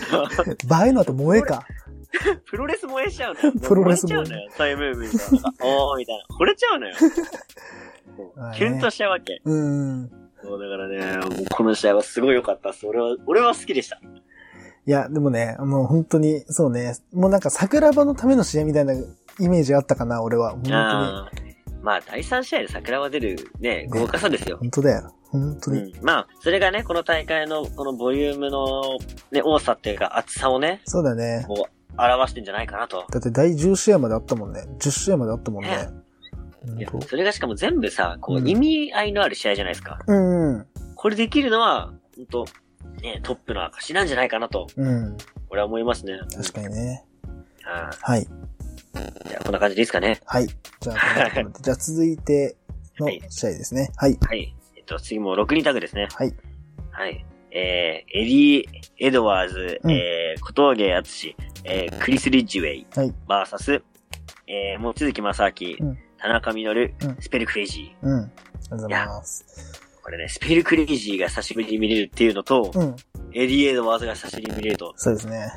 [0.68, 1.66] バエの後萌えか。
[2.50, 3.40] プロレス燃えしちゃうの？
[3.40, 3.52] よ。
[3.62, 4.50] プロレス燃え燃えちゃうのよ。
[4.56, 5.32] そういうムーブにさ。
[5.32, 6.36] なんかおーみたいな。
[6.38, 6.94] 惚れちゃうのよ。
[8.54, 9.40] キュンとしちゃうわけ。
[9.44, 10.10] うん。
[10.42, 12.86] そう、だからね、もうこの試合はすごい良かったっす。
[12.86, 14.00] 俺は、俺は好きでした。
[14.86, 20.52] いや、でもね、もう本当に、そうね、もうなんか桜庭のための試合みたいなイメージあったかな、俺は。
[20.52, 21.49] 本当に。
[21.82, 24.58] まあ、第3試合で桜は出るね、豪華さですよ。
[24.58, 25.14] 本当だよ。
[25.30, 25.92] 本当に。
[25.92, 26.04] うん。
[26.04, 28.98] まあ、それがね、この大会のこのボリュームの
[29.30, 31.44] ね、多さっていうか厚さをね、そうだね。
[31.46, 33.06] こう、表してんじゃないかなと。
[33.10, 34.64] だって第10試合まであったもんね。
[34.78, 35.88] 10試合まであったもんね。
[36.76, 39.98] いやそれがしかも全部さ、こう、うん意味合いのある試合じゃないですか。
[40.06, 40.66] うんうん。
[40.94, 42.44] これできるのは、本当
[43.00, 45.16] ね、トップの証なんじゃないかなと、うん。
[45.48, 46.18] 俺は思いますね。
[46.36, 47.04] 確かにね。
[47.62, 48.26] ははい。
[49.00, 49.28] い。
[49.28, 50.20] じゃあ、こんな感じでいいですかね。
[50.24, 50.46] はい。
[50.46, 52.56] じゃあ、こんな感じゃあ続いて
[52.98, 53.90] の試合ですね。
[53.96, 54.18] はい。
[54.20, 54.54] はい。
[54.76, 56.08] えっと、次も6人タグですね。
[56.14, 56.34] はい。
[56.90, 57.24] はい。
[57.52, 58.64] えー、エディ・
[58.98, 61.34] エドワーズ、うんえー、小峠敦
[61.64, 63.14] えー、クリス・リッジウェイ、はい。
[63.26, 63.82] バーサス、
[64.46, 68.06] えー、望月正明、うん田中稔、うんスペルクレイジー。
[68.06, 68.18] うん。
[68.18, 69.80] ありがとうございます。
[70.02, 72.96] これね、スペルクレイジーが久しぶりに見れるっていうのと、うん。
[73.32, 74.92] エディ・エドワーズが久しぶりに見れると。
[74.96, 75.50] そうですね。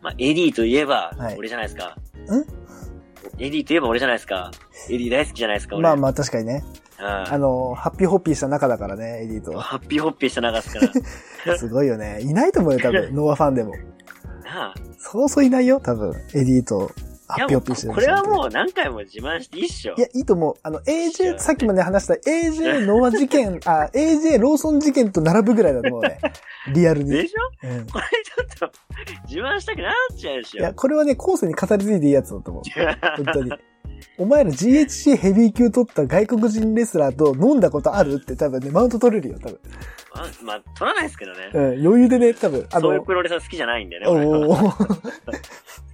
[0.00, 1.88] まあ、エディといえばはい、俺じゃないですか。
[1.88, 2.67] ん？
[3.38, 4.50] エディといえば俺じゃないですか。
[4.88, 5.82] エディ大好きじゃないですか、俺。
[5.82, 6.64] まあまあ確かにね。
[6.98, 9.62] ああの、ハッピーホッピーした中だからね、エディとは。
[9.64, 10.86] ハッピーホッピーしてなかったか
[11.46, 11.58] ら。
[11.58, 12.20] すごいよね。
[12.22, 13.12] いないと思うよ、多分。
[13.14, 13.72] ノアファンでも。
[14.44, 14.74] なあ。
[14.98, 16.12] そうそういないよ、多分。
[16.34, 16.90] エディと
[17.28, 18.26] ハッいやもうピーホッピーしてるこれはう。
[18.26, 19.94] もう何回も自慢していいっしょ。
[19.96, 20.54] いや、いいと思う。
[20.62, 26.18] あの、AJ、さっきまで話した AJ ノア事件、 あ、AJ ローソン事件と並ぶぐらいだと思うね。
[26.74, 27.10] リアルに。
[27.10, 27.68] でしょ？
[27.68, 27.86] うん。
[27.86, 28.78] これちょっと、
[29.26, 30.60] 自慢したくなっちゃうでしょ。
[30.60, 32.62] いや、これはね、後世に語り継いでいいやつだと思う。
[33.16, 33.52] 本当に。
[34.18, 38.14] お前ら GHC ヘビー級取った外国人レスラーと飲んだことある？
[38.14, 39.60] って多分ね、マウント取れるよ、多分。
[40.14, 41.50] まあ、まあ、取らないですけどね。
[41.52, 42.66] うん、余裕でね、多分。
[42.72, 44.26] あのそういう、プロレスは好きじゃないんだよね。
[44.26, 44.72] おー 好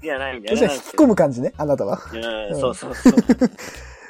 [0.00, 0.56] きじゃないんだよね。
[0.56, 1.98] そしたら引き込む感じね、あなたは。
[2.12, 3.14] うん、そうそうそう。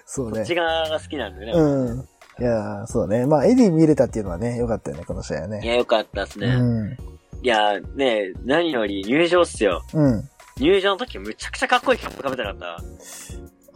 [0.07, 0.55] そうねこっち。
[0.55, 1.53] 側が好きなんでね。
[1.53, 2.09] うん。
[2.41, 3.27] いやーそうね。
[3.27, 5.61] まあ、エディ見れたっていうのはね、よかったよね、この試合はいね。
[5.65, 6.47] や、よかったっすね。
[6.49, 6.97] うん。
[7.43, 9.83] いや、ね何より入場っすよ。
[9.93, 10.29] うん。
[10.57, 12.85] 入場の時むちゃくちゃかっこいいキャップかぶってなかっ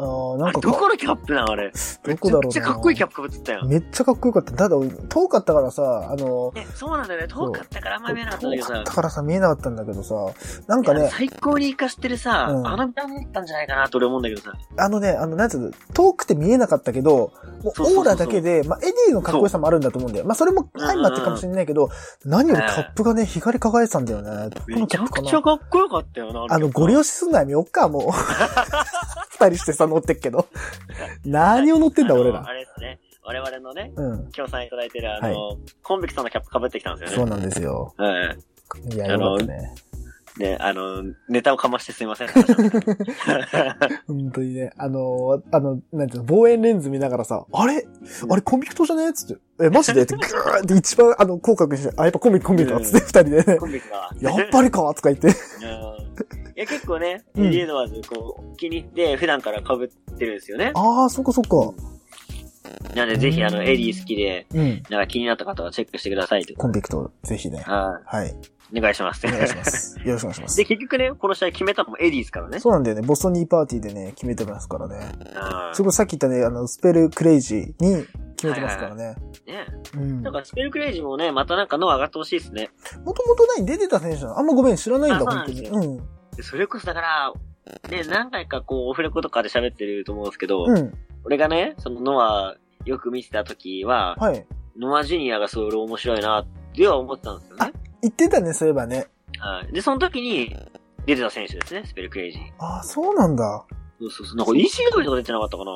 [0.01, 1.73] あーなんかどこのキャップなんあれ？
[2.05, 3.65] どこだろうなめちゃくちゃかっこいいキャップ被ってたよ。
[3.67, 4.53] めっちゃかっこよかった。
[4.53, 4.77] ただ、
[5.09, 7.27] 遠かったからさ、あの、ね、そうなんだよね。
[7.27, 8.93] 遠かったからあんま見えなかったんだけどさ遠かった。
[8.93, 10.15] からさ、見えなかったんだけどさ、
[10.69, 14.53] なんかね、最高に活かしてるさ、うんあの見た目だったんじゃないかなと俺思うんだけどさ。
[14.77, 17.33] あのね、あの、なんつうの、遠くて見えなかったけど、
[17.65, 20.27] もうオーラだけで、まあ、エディのかっこよさもあるんだと思うんだよ。
[20.27, 21.91] まあ、それも相まってかもしれないけど、
[22.25, 24.51] 何よりキャップがね、光り輝いてたんだよね。
[24.51, 26.55] どこめちゃのキャップかなくちゃかっこよかったよな。
[26.55, 28.03] あの、ご了承すんのやめよっか、もう。
[29.39, 30.47] 二人してさ、乗ってっけど。
[31.25, 32.53] 何を乗ってんだ、あの俺らあ。
[32.53, 32.99] れですね。
[33.25, 34.31] 我々のね、うん。
[34.33, 37.31] 協賛いただいてるあの、コンビクトのキャップ被ってきたんですよね。
[37.31, 37.95] そうなんですよ。
[37.99, 38.33] は
[38.91, 38.95] い。
[38.95, 39.75] いや、よかったね。
[40.39, 42.29] ね、あの、ネタをかましてすいません。
[44.07, 44.71] 本当にね。
[44.79, 47.85] あの、あの、なんていうの、望遠レンズ見ながらさ、あれ？
[48.31, 49.13] あれコンビクトじゃね？
[49.13, 49.43] つって。
[49.61, 50.03] え、マジで？
[50.03, 53.67] って、ぐーって一番、あの、広角にして、あ、やっぱコンビコンビクト、つって二人でねコ。
[53.67, 54.13] ンビクトは。
[54.21, 54.95] やっぱりか？
[54.95, 55.29] とか言って。
[56.61, 60.73] や、結構ね、うんエディ・エドワーズ、こう、気に入って、普段から被ってるんですよね。
[60.75, 61.73] ああ、そっかそっか。
[62.95, 64.83] なんで、ぜひ、あの、エディ好きで、うん。
[64.91, 66.55] なんか気になった方はチェックしてくださいと。
[66.55, 67.61] コンビクト、ぜひね。
[67.61, 68.29] ははい。
[68.29, 68.33] い。
[68.77, 69.27] お願いします。
[69.27, 69.99] お願いします。
[70.05, 70.65] よろしくお願いしますで、。
[70.65, 72.61] 結局ね、この試合決めたのもエディですからね。
[72.61, 73.03] そうなんだよね。
[73.03, 74.97] ボストンニーパーティーでね、決めてますからね。
[75.19, 79.17] うんそこさっき言ったね、あの、スペルクレイジーに決めてますからね。
[79.47, 79.67] ね。
[79.95, 80.17] うん。
[80.17, 82.71] もなんか、スペルクレイジーもね、またなんかノア上がってほしいですね。
[82.93, 83.25] ともと
[83.57, 85.69] 何出てた選手なのあんまごめん、知らないんだ、あそうな本当に。
[85.69, 86.18] うん。
[86.39, 87.33] でそれこそだから、
[87.91, 90.95] ね、何回かこう、オフレコとかで喋ってると思うんですけど、うん。
[91.25, 94.47] 俺がね、そのノア、よく見てた時は、はい。
[94.79, 97.73] ノアジュニアがそれ面白いな、っては思ってたんですよね。
[98.03, 99.09] 言ってたね、そういえばね。
[99.41, 99.73] はい。
[99.73, 100.57] で、その時に、
[101.07, 102.43] 出てた選手ですね、スペルクレイジー。
[102.61, 103.67] ああ、そうなんだ。
[103.99, 104.37] そうそうそう。
[104.37, 105.75] なんか ECW とか出てなかったかな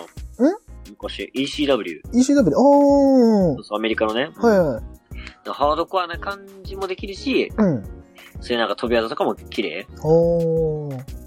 [0.90, 2.02] 昔、ECW。
[2.12, 3.64] ECW で、おーそう。
[3.64, 4.30] そう、アメリカのね。
[4.36, 4.82] はいはい。
[5.44, 8.01] ハードコアな感じもできるし、うん。
[8.42, 9.86] そういうなんか飛び技とかも綺麗。
[10.02, 11.22] おー。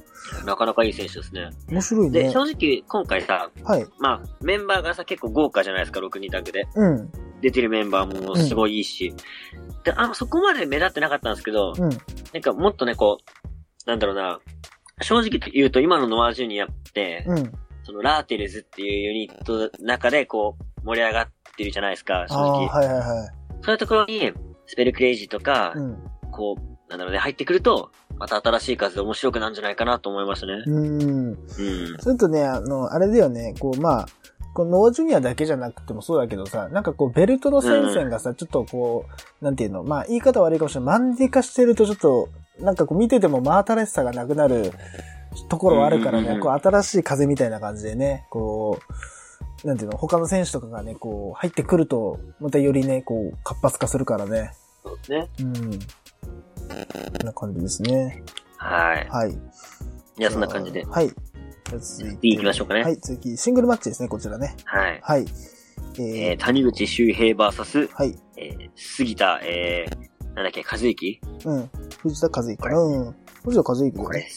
[0.45, 1.49] なかなかいい選手ですね。
[1.69, 2.31] 面白いで、ね。
[2.31, 3.85] 正直、今回さ、はい。
[3.99, 6.67] まあ、メンバーがさ、結構豪華じゃないですか、6人タッグで。
[6.75, 7.11] うん。
[7.41, 9.13] 出てるメンバーもすごいいいし。
[9.83, 11.89] で、あ、そこまで目立ってなかったんですけど、うん。
[11.89, 11.95] な
[12.39, 14.39] んかもっとね、こう、なんだろうな、
[15.01, 17.51] 正直言うと今のノアジュニアって、うん。
[17.83, 22.67] そのラーテルズっていうユニットの中でこう、盛り上がってるじゃないですか、正ああー、直。
[22.67, 23.29] はいはいはい。
[23.61, 24.33] そういうところに、
[24.65, 25.97] スペルクレイジーとか、うん。
[26.31, 30.63] こう、なんだろうね、入ってくると、また新しい数で面白くなるんじゃないかなと思いましたね。
[30.65, 31.29] うん。
[31.31, 31.37] うん。
[31.99, 34.05] それとね、あの、あれだよね、こう、まあ、
[34.53, 39.05] このノアジュニアだけじゃなくてもそうだけどさ、なんかこう、ベルトの戦線がさ、ちょっとこ
[39.41, 40.99] う、なんていうの、まあ、言い方悪いかもしれない。
[40.99, 44.71] マンディ化してるとちょっと、なんかこう、見てても真新しさがなくなる
[45.49, 48.79] ところはあるからね、うんうんうんこう、新しい風みたいな感じでね、こ
[49.63, 54.53] う、なんていうの、他の選手とかがね、こう、入ってくると、またよりね、こう、活発化するからね。
[54.83, 55.29] そうですね。
[55.39, 55.79] うん。
[56.67, 58.23] こんな感じですね。
[58.57, 59.07] はい。
[59.09, 59.37] はい。
[60.17, 60.85] じゃあそんな感じで。
[60.85, 61.07] はい。
[61.07, 62.17] じゃあ続いて。
[62.17, 64.55] 次行きましょうかねはい、次、シングルマッチですね、こちらね。
[64.65, 64.99] はい。
[65.01, 65.25] はい。
[65.97, 68.17] ええー、ー、谷口周平バーサス、はい。
[68.37, 71.21] えー、杉田、えー、なんだっけ、和之？
[71.45, 71.69] うん。
[72.01, 72.79] 藤田和之かな。
[72.79, 73.15] うん。
[73.43, 74.29] 藤田和之だこれね。、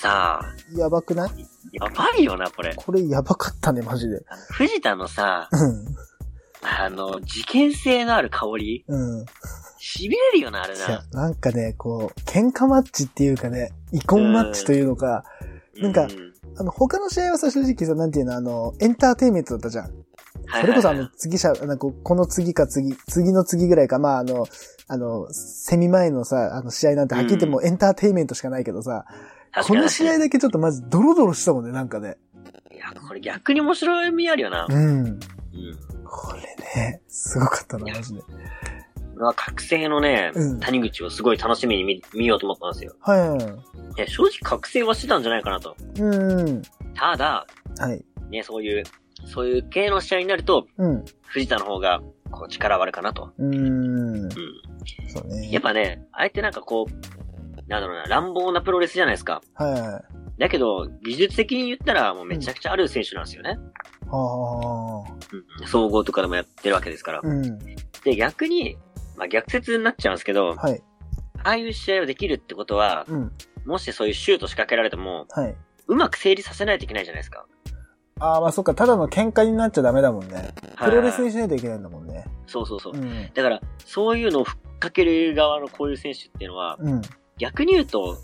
[0.00, 1.30] さあ、やばくない？
[1.72, 2.74] やばいよな、これ。
[2.74, 4.22] これやばかったね、マジで。
[4.50, 5.84] 藤田のさ、うん。
[6.62, 9.26] あの、事件性のある香り、うん。
[9.84, 11.04] 痺れるよな、あれな。
[11.12, 15.24] なんかね、こう、喧嘩マッチっていうかね、イコンマッチというのか、
[15.76, 16.08] なんかう
[16.56, 19.84] あの、他の試合はさ、正直さ、なんていうの、あの、エンターテインメントだったじゃん。
[20.46, 24.46] はいそれこそあの、次しゃ、なんかこの次か次、次の次ぐらいか、まああの、
[24.88, 29.06] あの、セミ前のさ、あの試合なんてはっきり言ってもうエンターテインメントしかないけどさ、
[29.52, 32.18] 確かにこの試合だけちょっとマジドロドロしたもんね、なんかね。
[32.72, 34.66] いや、これ逆に面白い意味あるよな。
[34.68, 34.76] うん。
[34.76, 35.18] うん。
[36.04, 36.42] これ
[36.82, 38.20] ね、すごかったな、マジで。
[39.16, 42.94] まあ、覚醒のね、うん谷口をすごい楽しみに見見ようと思ったんですよ。
[43.00, 44.08] はいはいはい。
[44.08, 45.76] 正直覚醒はしてたんじゃないかなと。
[45.98, 46.62] うん。
[46.94, 47.46] ただ、
[47.78, 48.04] はい。
[48.30, 48.84] ね、そういう、
[49.26, 51.04] そういう系の試合になると、うん。
[51.22, 52.00] 藤田の方が、
[52.30, 53.32] こう、力はあるかなと。
[53.38, 53.54] うん。
[53.54, 54.30] うん。
[54.30, 55.50] そうね。
[55.50, 59.40] やっぱね、あえてなんかこう、なんだろうな、乱暴なプロレスじゃないですか。
[59.54, 60.04] はいはいはい。
[60.38, 63.58] だけど、技術的に言ったら、もうめちゃくちゃある選手なんですよね。
[64.10, 65.04] は
[65.60, 65.66] うん。
[65.68, 67.20] 総合とかでもやってるわけですからあ。。
[67.24, 67.58] うん。
[68.04, 68.76] で、逆に、
[69.16, 70.82] まあ逆説になっちゃうんですけど、はい。
[71.42, 73.32] ああいう試合をできるってことは、うん。
[73.64, 75.54] もしそういうシュート仕掛けられても、はい。
[75.86, 77.46] うまく整理させないといけないじゃないですか。
[78.20, 80.34] ああ、まあそっか、ただの喧嘩になっちゃダメだもんね。
[80.34, 82.24] はいプロレスにしないといけないんだもんね。
[82.46, 82.94] そうそうそう。
[82.94, 83.30] うん。
[83.34, 87.02] だから、そういうのをふっかける側のこういう選手っていうのは、うん。
[87.38, 88.16] 逆に言うと、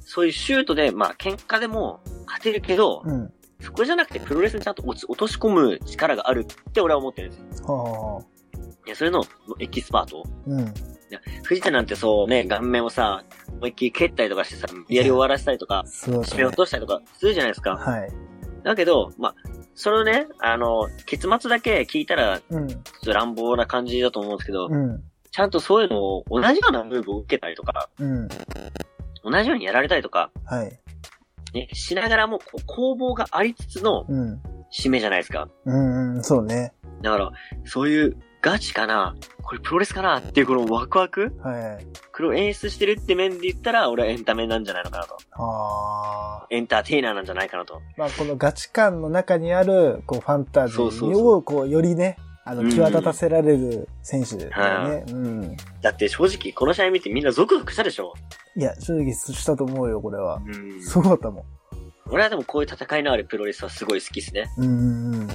[0.00, 3.32] そういうシュートで、まあ、喧嘩でも勝てるけど、うん。
[3.60, 7.66] そこじゃなくてプロレスにちゃんと落ち落とし込む力があるって俺は思ってるんですよ。
[7.66, 8.31] はあ。
[8.86, 9.24] いや、それの
[9.58, 10.24] エキスパート？
[10.46, 10.60] うん。
[10.60, 10.64] い
[11.10, 16.56] や、藤田なんてそうね、顔面をさ、思いっきり蹴ったりとかしてさ、やり終わらせたりとか、そうだ締め落ね。
[16.56, 17.76] としたりとかするじゃないですか。
[17.76, 18.10] はい。
[18.64, 19.34] だけど、まあ、
[19.74, 22.66] そのね、あの、結末だけ聞いたら、ちょうん。
[22.66, 22.68] っ
[23.04, 25.02] と乱暴な感じだと思うんですけど、うん。
[25.30, 28.28] ちゃんとそういうのを同じようなムーブを受けたりとか、うん。
[29.24, 30.80] 同じようにやられたりとか、はい。
[31.54, 34.42] ね、しながらもこう攻防がありつつのうん。
[34.74, 35.48] 締めじゃないですか。
[35.66, 36.72] うん、うん、そうね。
[37.02, 37.30] だから、
[37.66, 39.14] そういうガチかな？
[39.42, 40.18] これプロレスかな？
[40.18, 41.32] っていうこのワクワク？
[41.42, 41.86] はい。
[42.12, 45.16] これを演出してるって面で言ったら、俺はエンタメなんじゃないのかなと。
[45.30, 46.46] ああ。
[46.50, 47.80] エンターテイナーなんじゃないかなと。
[47.96, 55.04] まあ、このガチ感の中にある、こう、ファンタジーを、こう、よりね、あの、うん際立たせられる選手だよね。
[55.08, 55.56] うん。
[55.80, 58.12] だって正直この試合見てみんなゾクゾクしたでしょ？
[58.56, 60.42] いや、正直したと思うよ、これは。
[60.44, 60.82] うん。
[60.82, 61.44] そうだったもん。
[62.10, 64.50] 俺はでもこういう戦いのあるプロレスはすごい好きですね。
[64.58, 65.20] うん、うん、うん。
[65.22, 65.30] うん。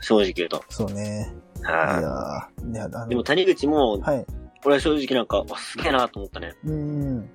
[0.00, 0.62] 正直言うと。
[0.68, 1.30] そうね。
[1.60, 2.88] いはいや。
[2.88, 4.26] でもの、谷口も、はい。
[4.64, 6.54] 俺は正直なんか、あすげえなと思ったね。
[6.64, 7.30] うん、うん。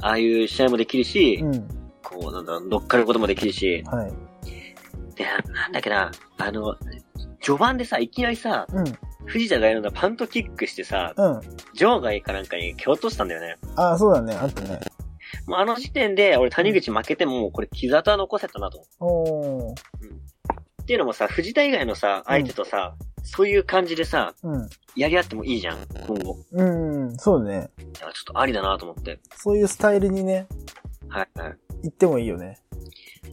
[0.00, 1.54] ああいう試合もできるし、うん。
[1.54, 1.68] うん。
[2.02, 4.12] こう、なんだ、乗っかることもできるし、はい。
[5.14, 6.76] で、ななんだっけな、あの、
[7.40, 8.84] 序盤でさ、いきなりさ、うん。
[9.24, 11.40] 藤田がやるのパントキックしてさ、うん。
[11.74, 13.56] 場外かなんかに蹴落としたんだよね。
[13.76, 14.34] ああ、そうだね。
[14.34, 14.80] あったね。
[15.46, 18.84] もうあの時点で、俺谷口負けても、これ傷跡は残せたなと。
[19.00, 19.80] おー。
[20.82, 24.68] っていうのもさ、藤田以外のさ、相手とさ、そういう感じでさ、うん。
[24.96, 26.36] やり合ってもいいじゃん、今後。
[26.52, 27.70] うん、そうね。
[27.78, 29.20] いやちょっとありだなと思って。
[29.36, 30.46] そういうスタイルにね、
[31.08, 31.56] はい、はい。
[31.84, 32.58] 行ってもいいよね。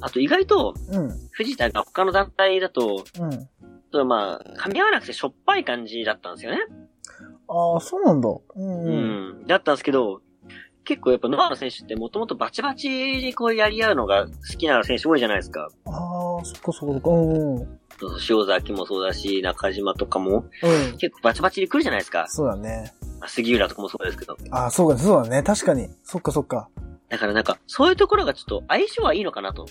[0.02, 1.12] あと意外と、うん。
[1.32, 3.49] 藤田が他の団体だと、うん。
[3.91, 6.60] とまあ、噛み合わなくてしょっぱい感じだったんですよね。
[7.47, 8.30] ああ、そうなんだ。
[8.30, 8.84] うん。
[8.84, 9.43] ううん。
[9.43, 9.47] ん。
[9.47, 10.21] だったんですけど、
[10.86, 15.69] 結構やっぱノアの選手ってもともとバチバチにこうやり合うのが好きな選手多いじゃないですか。
[15.86, 17.10] ああ、そっかそっか。
[17.10, 17.79] うん。
[18.01, 18.19] うん。
[18.29, 20.97] 塩崎もそうだし、中島とかもうん。
[20.97, 22.25] 結構バチバチに来るじゃないですか。
[22.29, 22.93] そうだね。
[23.19, 24.38] まあ杉浦とかもそうですけど。
[24.51, 25.43] ああ、そうか、そうだね。
[25.43, 25.89] 確かに。
[26.03, 26.69] そっかそっか。
[27.09, 29.65] だからなんか、そういうところがちょっと相性はいいのかなと。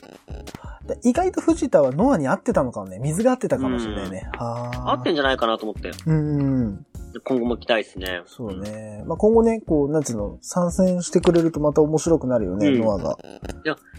[0.86, 2.98] で意外と藤田はノアに合ってたのかもね。
[2.98, 4.28] 水が合ってたかもしれないね。
[4.38, 5.92] 合ってんじゃないかなと思って。
[6.06, 6.86] うんうん。
[7.24, 8.22] 今後も期待ですね。
[8.26, 9.02] そうね。
[9.06, 13.16] まあ、今後ね、こう、なんつうの、参戦してくれるとまた面白くなるよね、うんノアが。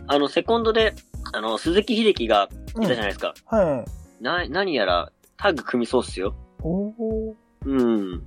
[0.07, 0.93] あの、セコンドで、
[1.33, 3.33] あの、鈴木秀樹がうんいたじゃないですか。
[3.45, 3.85] はい。
[4.19, 6.35] な、何やら、タッグ組みそうっすよ。
[6.61, 7.35] おお。
[7.65, 8.23] うん。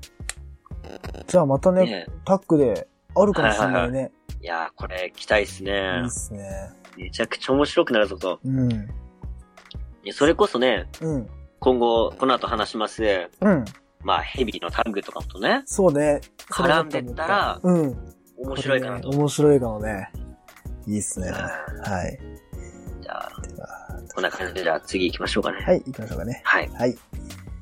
[1.26, 4.10] じゃあまたね、ねタッグであるかもしれないね。
[4.40, 6.10] いやー、これ、期待っすいねいっ。
[6.10, 6.70] すね。
[6.96, 8.40] めちゃくちゃ面白くなるぞと。
[8.44, 8.88] うん。
[10.12, 11.28] それこそね、うん。
[11.60, 13.02] 今後、この後話します、
[13.40, 13.64] うん。
[14.02, 16.20] まあ、ヘビーのタッグとかとね、そうね。
[16.50, 18.14] 絡んでったらうん。
[18.36, 19.10] 面白いかなと。
[19.10, 20.10] ね面白いかもね。
[20.86, 21.28] いいっすね。
[21.28, 22.18] うんはい。
[23.00, 23.81] じゃあ、
[24.14, 25.62] こんな感じで、じゃあ次行きましょうかね。
[25.62, 26.42] はい、行きましょうかね。
[26.44, 26.68] はい。
[26.68, 26.96] はい。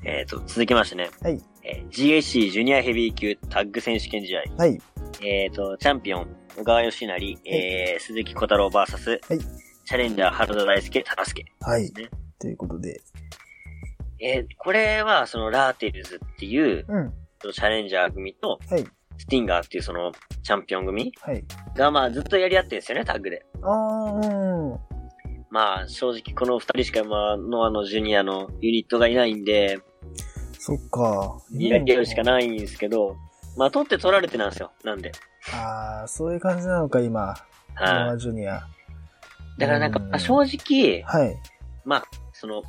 [0.05, 1.41] えっ、と、続きましてね、はい。
[1.63, 4.43] えー GAC ジュニアヘビー級タッグ選手権試合。
[4.57, 4.79] はい。
[5.23, 11.45] えっ、と、チャンピオン、小川義成、えー、鈴木小太郎 VS、はいチャレンジャー原田大輔、忠介。
[11.63, 12.09] はいね。
[12.39, 13.01] ということで。
[14.21, 17.13] えー、これは、その、ラーテルズっていう、うん。
[17.41, 18.85] そのチャレンジャー組と、はい。
[19.19, 20.13] スティンガーっていうその、
[20.45, 21.45] チャンピオン組はい。
[21.75, 23.45] が、まあ、ずっとやり合ってるんですよね、タッグで。
[23.63, 24.79] あー、うん。
[25.51, 29.81] まあ、正直この二人しか、まあ、ノアのジュニアのユニットがいないんで、
[30.59, 31.39] そっか。
[31.53, 32.25] やり合うしかい。
[32.25, 33.17] ないんですけど、
[33.57, 34.71] まあ、取って取られてなんですよ。
[34.85, 35.11] なんで。
[35.53, 37.35] あー、そういう感じなのか、今。
[37.81, 38.11] ノはい。
[38.11, 38.63] アジュニア。
[39.59, 41.37] だからなんか、うんまあ正直、はい。
[41.85, 42.63] まあ、その、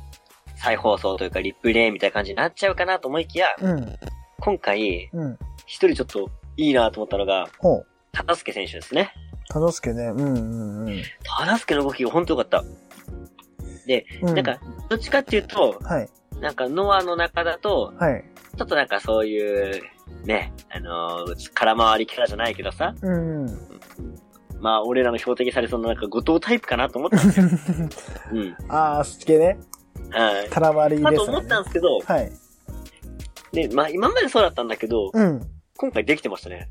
[0.56, 3.96] 再放送というかリプレイみたいな感じになっちゃうかなと思いきや、うん。
[4.40, 5.38] 今回、うん。
[5.66, 7.86] 一人ちょっといいなと思ったのが、ほう。
[8.12, 9.12] 忠介選手ですね。
[9.52, 10.04] 忠介ね。
[10.04, 11.02] うんうんうん。
[11.24, 12.64] 忠介の動きが本当良かった。
[13.86, 16.08] で、うん、なんか、どっちかっていうと、はい。
[16.40, 18.24] なんかノアの中だと、はい。
[18.56, 19.82] ちょっとなんかそういう、
[20.24, 23.46] ね、あのー空回りキャラじゃないけどさ、うん。
[24.60, 27.46] まあ俺らの標的されそうななんか後藤タイプかなと思ったんですよ。
[28.32, 28.56] うん。
[28.68, 29.58] あー、そっち系ね。
[30.10, 30.48] はい。
[30.50, 31.18] 空回りです、ね。
[31.18, 32.32] かと思ったんですけど、はい。
[33.52, 35.40] で、まあ今までそうだったんだけど、うん。
[35.76, 36.70] 今回できてましたね。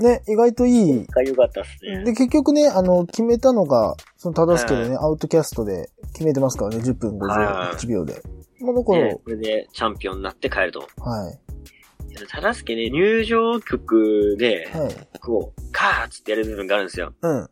[0.00, 1.06] ね、意外といい。
[1.06, 2.04] が良かったっすね。
[2.04, 8.22] で、結局ね、あの、決めたのが、その忠介でね、アウトキャストで決めてますからね、10分58秒で。
[8.60, 10.80] まあ、だから、ね、これでチャンピオンになって帰ると。
[10.98, 11.38] はい。
[12.28, 15.18] 忠介ね、入場曲で、はい。
[15.20, 17.12] こう、カーッつってやる部分があるんですよ。
[17.20, 17.48] うん。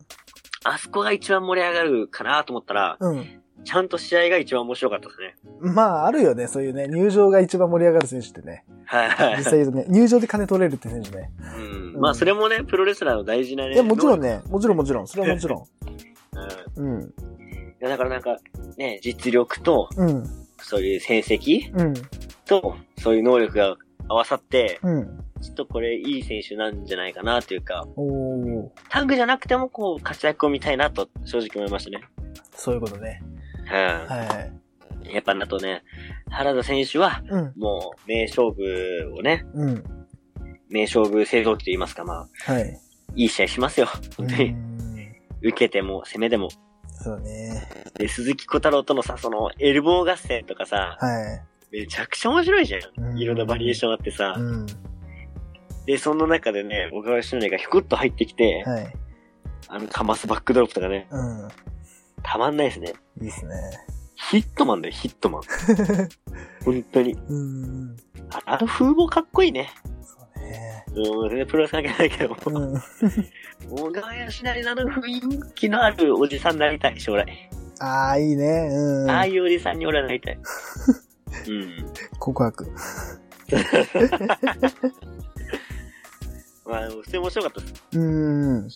[0.67, 3.43] あそこが一番盛り上がるかなと思ったら、うん。
[3.64, 5.37] ちゃんと試合が一番面白かったですね。
[5.61, 8.64] まあ、あるよね、そういうね、入場が一番盛り上がる選手ってね。
[8.87, 11.31] はいはい実際言うとね、入場で金取れるって選手ね。
[11.95, 12.01] うん。
[12.01, 13.75] まあ、それもね、プロレスラーの大事なね。
[13.75, 14.29] いや、もちろんね。
[14.29, 15.64] ね、もちろんもちろん、それはもちろん。
[16.77, 17.00] うん。
[17.00, 17.15] い うん。
[17.81, 18.38] や、だからなんか、
[18.77, 20.25] ね、実力と、うん。
[20.59, 21.94] そういう成績うん。
[22.46, 23.77] と、そういう能力が
[24.09, 25.25] 合わさって、うん。
[25.40, 28.69] ちょっとこれいい選手なんじゃないかなというか、おー。
[28.88, 32.02] タッグじゃなくてもこう活躍を見たいなと正直思いましたね。
[32.55, 33.23] そういうことね。
[33.67, 34.50] は
[35.04, 35.15] い。
[35.15, 35.83] やっぱあとね、
[36.31, 37.52] 原田選手は、うん。
[37.56, 39.85] もう、名勝負をね、うん。
[40.71, 42.81] 名勝負製造機と言いますか、まあ、はい。
[43.17, 43.88] いい試合しますよ。
[44.19, 44.50] う本当に。
[44.52, 44.85] ん。
[45.42, 46.48] 受けても、攻めでも。
[46.88, 47.62] そうね。
[47.98, 51.40] で、鈴木小太郎とのさ、その、エルボー合戦とかさ、は
[51.71, 52.79] めちゃくちゃ面白いじゃ。
[52.96, 54.12] うんんいろんなバリエーションあってい。
[54.12, 54.40] さう。
[54.40, 54.67] ん。
[55.87, 58.92] で、その中でね、小川俊成がひょこっと入ってきて、はい。
[59.69, 61.48] あの、かますバックドロップとかね、うん。
[62.25, 62.92] たまんないですね。
[63.20, 63.54] いいっすね。
[64.16, 65.42] ヒットマンだよ、ヒットマン。
[66.64, 67.12] 本当に。
[67.12, 67.96] うん。
[68.31, 69.70] ああの風貌かっこいいね。
[70.02, 70.85] そうね。
[70.96, 72.37] うん、全然プロレス関係ないけど。
[72.46, 72.83] うん。
[73.70, 75.20] 小川義成のあの雰囲
[75.54, 77.50] 気のあるおじさんになりたい、将来。
[77.81, 78.68] ああ、いいね。
[78.70, 79.10] うん。
[79.10, 80.38] ああいうおじさんに俺はなりたい。
[81.48, 81.92] うん。
[82.18, 82.66] 告白。
[86.64, 87.75] まあ、普通に面白かったです。
[87.92, 88.68] うん。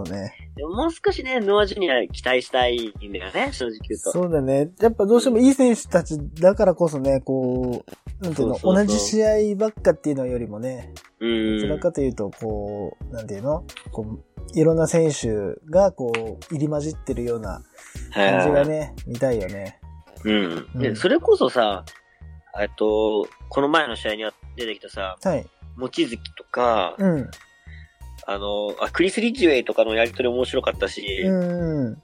[0.00, 0.06] うん。
[0.06, 0.34] そうね。
[0.56, 4.12] でももう少しね、ノアジュニア期待したいんだよね、正直言うと。
[4.12, 4.70] そうだね。
[4.80, 11.56] やっぱどうしてもいい選手たちだからこそね、こう、なんていうの、そうそうそう同じ試合ばっかっていうのよりもね、うん。
[11.58, 17.62] どちらかというと、こう、なんていうのこう、いろんな選手が、こう、入り混じってるような
[18.12, 19.80] 感じがね、見たいよね。
[20.24, 20.80] うん。
[20.80, 21.84] で、うんそれこそさ、
[22.58, 25.46] えっと、この前の試合には出てきたさ、はい。
[25.76, 27.30] 望月とか、うん。
[28.26, 32.02] あの、あ、クリス・リッジウェイとかのやりとり面白かったし、うん。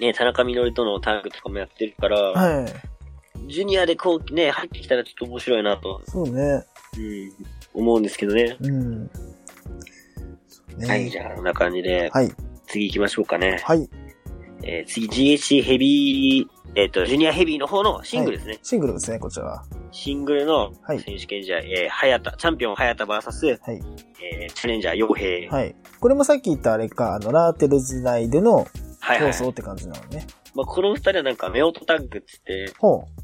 [0.00, 3.52] ね、田中稔とのタッグとかもやってるから、はい。
[3.52, 6.64] ジュニアでこうね、入ってきたらちょっと面白いなと、そうね。
[6.96, 7.32] うん、
[7.74, 8.56] 思うんですけどね。
[8.60, 9.02] うん。
[10.76, 12.32] ねはい、じゃあ、こんな感じで、はい。
[12.68, 13.60] 次行きましょうかね。
[13.64, 13.88] はい。
[14.62, 18.58] えー次、GHC ヘビー、えっ、と、ジュニアヘビーの方のシングルですね。
[18.62, 19.64] シングルですね、こちらは。
[19.90, 23.82] シングルのはい選手権試合、えー、早田、チャンピオン早田 VS、はい。
[24.22, 25.48] えー、チャレンジャー傭兵。
[25.48, 25.76] はい。
[26.00, 28.66] これもさっき言ったあれか、あの、ラーテルズ内での
[29.00, 29.32] はい、はい。
[29.32, 30.26] 競争って感じなのね。
[30.54, 33.22] まあ、この二人はなんか、メオトタッグっつって、ほう。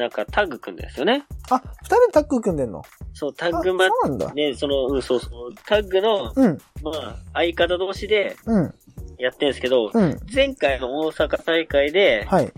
[0.00, 1.24] なんかタッグ組んだんですよね。
[1.50, 2.82] あ、二人でタッグ組んでんの？
[3.12, 4.32] そう、タあ、ッグマッそうなんだ。
[4.32, 6.58] ね、その、うん、そうそう、タッグの、うん。
[6.82, 8.74] まあ、相方同士でうん。
[9.20, 10.18] やってるんですけど、うん。
[10.32, 12.52] 前回の大阪大会で、はい。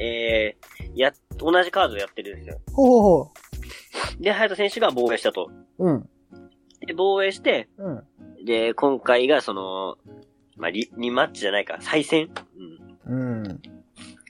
[0.00, 2.60] えー、や、同じカードでやってるんですよ。
[2.72, 3.30] ほうほうほ
[4.20, 5.50] で、早田選手が防衛したと。
[5.78, 5.88] う。
[5.88, 6.08] うん。
[6.86, 8.04] で、防衛して、うん。
[8.44, 9.96] で、今回がその、
[10.56, 12.30] まあ、リ、2マッチじゃないか、再戦？
[13.06, 13.40] うん。
[13.40, 13.62] うん。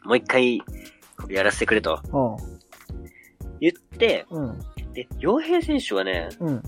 [0.05, 0.63] もう一回、
[1.29, 2.59] やらせてくれとうん。
[3.61, 4.59] 言って、うん。
[4.95, 6.63] で、洋平選手はね、うん。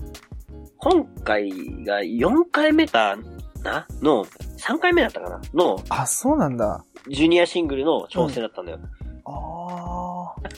[0.77, 1.49] 今回
[1.85, 3.17] が4回目か
[3.63, 3.87] な？
[4.01, 4.25] の、
[4.61, 5.41] 3回目だったかな？
[5.53, 6.83] の、あ、そうなんだ。
[7.09, 8.79] ジュニアシングルの挑戦だったんだよ。
[9.25, 9.31] あ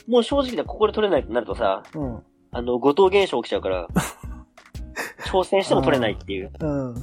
[0.08, 1.98] もう正直な、ここで取れないとなるとさ、あ。
[1.98, 2.22] うん。
[2.52, 3.88] あの、後藤現象起きちゃうから、
[5.26, 6.94] 挑戦しても取れないっていううん。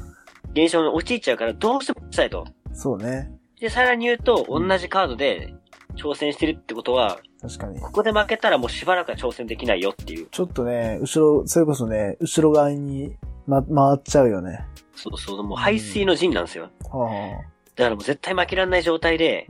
[0.54, 2.46] 現象に陥っちゃうから、どうしてもしたいと。
[2.74, 3.32] そうね。
[3.60, 5.54] で、さらに言うと、同じカードで
[5.96, 7.80] 挑戦してるってことは、確かに。
[7.80, 10.28] ここで負けたらもうしばらくは挑戦できないよっていう。
[10.32, 13.16] ちょっとね、後ろ、それこそね、後ろ側に、
[13.48, 14.66] ま、回っちゃうよね。
[15.02, 16.70] そうそう、もう排水の陣なんですよ。
[16.90, 17.44] は
[17.76, 19.48] だからもう絶対負けられない状態で。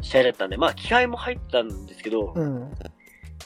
[0.00, 2.70] 試合だったんで、まあ気合も入ったんですけど、うん。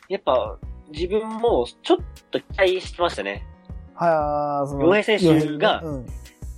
[0.08, 0.58] やっぱ
[0.92, 1.96] 自分もちょっ
[2.30, 3.46] と期待してましたね。
[3.94, 4.86] はあ、その。
[4.86, 6.06] 洋平選手がうん。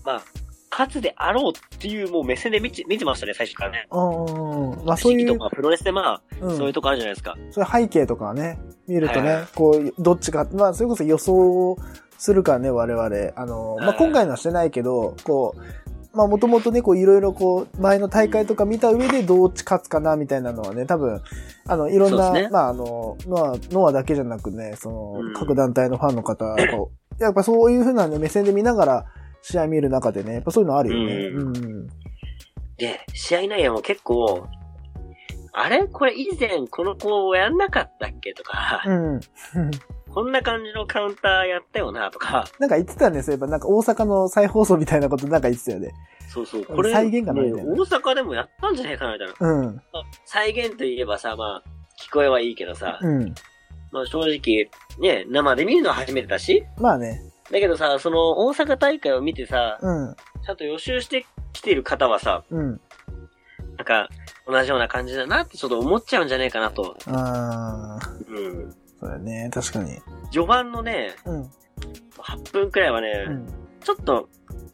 [0.04, 0.22] まあ、
[0.70, 3.86] 勝つであろうっていうもう目線で見て見てましたね、最初からね。
[3.90, 4.84] うんうん。
[4.84, 7.36] まあそういう、とかプロレスでまあ、うん、そういうとこあるじゃないですか。
[7.50, 11.76] そういう背景とかはね、見るとね、こう、どっちか、まあ、それこそ予想
[12.22, 13.32] するからね、我々。
[13.34, 21.20] あの、まあ、はい今回のはしてないけど、こう、まあ、もともとね、こう、いろいろこう、前の大会とか見た上でどっち勝つかな、みたいなのはね、多分、
[21.66, 26.44] あの、いろんな、ねまあ、あの、ノア、ノアだけじゃなくね、その、うん各団体のファンの方、
[26.76, 29.06] こうやっぱそういうふうなね、目線で見ながら、
[29.40, 31.14] 試合見る中でね、やっぱそういうのあるよね。
[31.26, 31.86] ううん。
[32.76, 34.46] で、試合内容も結構、
[35.52, 35.84] あれ？
[35.88, 38.32] これ以前この子やんなかったっけ？
[38.32, 39.20] とか、うん。
[40.14, 43.32] こんな感じのカウンターやったよなとか、なんか言ってたんですよ。
[43.32, 45.92] やっぱなんか大阪の再放送みたいなことなんか言ってたよね。
[46.28, 49.34] そうそう、これ、再現かないなね大阪でもやったんじゃないかなみたいな。
[49.40, 49.74] うん。
[49.76, 51.62] まあ再現といえばさ、まあ、
[51.98, 53.34] 聞こえはいいけどさ、うん。
[53.90, 57.22] まあ正直、ね、生で見るのは初めてだし、まあね。
[57.50, 60.16] だけどさ、その大阪大会を見てさ、うん。
[60.44, 62.80] ちゃんと予習してきている方はさ、うん。
[63.76, 64.08] なんか、
[64.46, 66.96] 同じような感じだなってちょっと思っちゃうんじゃないかなと。
[67.06, 68.81] ああ、うん。
[69.02, 69.50] そうだね。
[69.52, 70.00] 確かに。
[70.30, 71.50] 序盤のね、うん。
[72.18, 73.46] 8分くらいはね、うん。
[73.80, 74.28] ちょっと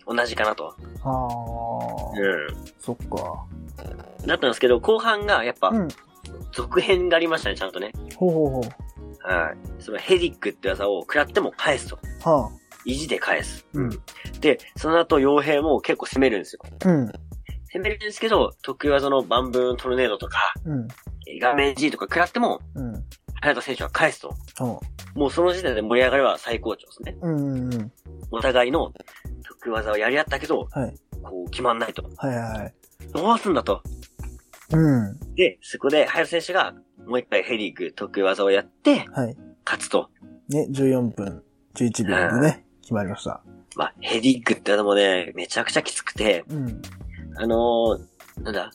[0.06, 0.74] 同じかなと。
[1.02, 2.46] ああ、う
[2.78, 4.24] そっか。
[4.24, 4.26] ん。
[4.26, 5.88] だったんですけど、後半がやっぱう、ん。
[6.52, 7.90] 続編がありましたね、ちゃんとね。
[8.16, 8.62] ほうほうほう。
[9.26, 9.82] はい。
[9.82, 11.98] そのヘディックって技を食らっても返すと。
[12.22, 12.58] はあ。
[12.84, 13.66] 意地で返す。
[13.72, 13.90] うん。
[14.40, 16.60] で、その後、傭兵も結構攻めるんですよ。
[16.84, 17.06] うん。
[17.72, 20.88] 攻めるんですけど、得意技のバンブーントルネードとか、うん。
[21.40, 23.04] 画面 G とか食らっても、うん。
[23.40, 24.34] 早田選手は返すと。
[24.56, 24.80] そ
[25.14, 27.16] もうその時点で盛り上がりは最高潮ですね。
[27.20, 27.28] う。
[27.28, 27.74] うん。
[27.74, 27.92] うん。
[28.30, 28.92] お互いの
[29.46, 30.94] 得意技をやり合ったけど、はい。
[31.22, 32.02] こう決まんないと。
[32.16, 32.74] はいはい。
[33.12, 33.82] どうすんだと。
[34.70, 35.18] うん。
[35.34, 36.74] で、そこで、早田選手が、
[37.06, 39.36] もう一回ヘリーク得意技をやって、はい。
[39.64, 40.10] 勝つと。
[40.48, 41.42] ね、14分
[41.74, 43.42] 11秒でね、決まりました。
[43.76, 46.82] まあ、ヘリークってのもね、めちゃくちゃきつくて、うん。
[47.36, 48.70] あのー、なんだ、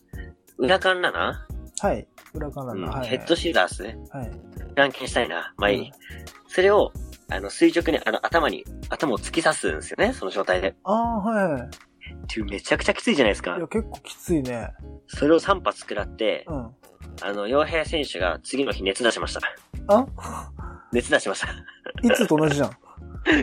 [0.58, 1.48] 裏カンなな、
[1.80, 2.08] はい。
[2.34, 3.98] 裏かなうん、ヘッドシーダースね。
[4.12, 4.32] はい。
[4.76, 5.54] ランケンしたいな。
[5.58, 5.92] まあいい。
[6.48, 6.92] それを、
[7.30, 10.76] あの、垂直に、あの、頭に、頭を突き刺すんですよね、その状態で。
[10.84, 11.62] ああ、はいはい。
[11.62, 11.68] っ
[12.28, 13.68] ていうめちゃくちゃきついじゃないですかいや、。
[13.68, 14.70] 結構きついね。
[15.08, 16.72] それを3発食らって、うん。
[17.22, 19.42] あの、洋平選手が次の日熱出しました。
[19.88, 20.06] あ
[20.92, 21.48] 熱出しました。
[22.02, 22.72] いつと同じじゃん。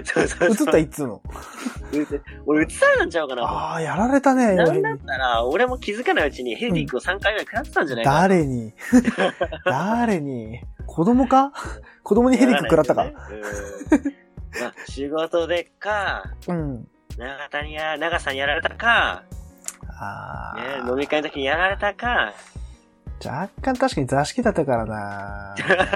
[0.04, 0.66] そうそうそう。
[0.66, 1.22] 映ったいつの。
[2.46, 3.42] 俺映されたんちゃうかな。
[3.42, 8.18] ああ、やられたね、今なんだったら、俺も気づかないうちにヘリークを3回ぐらい食らってたんじゃないかな。
[8.20, 8.72] 誰に？
[9.64, 10.60] 誰に？
[10.86, 11.52] 子供か？
[12.02, 13.04] 子供にヘリック食らったか。
[13.04, 13.14] うん
[14.60, 16.88] まあ、仕事でか、うん。
[17.16, 19.22] 長田にや、長さんにやられたか、
[19.86, 22.32] あね、あ、飲み会の時にやられたか、
[23.24, 25.54] 若干確かに座敷だったからな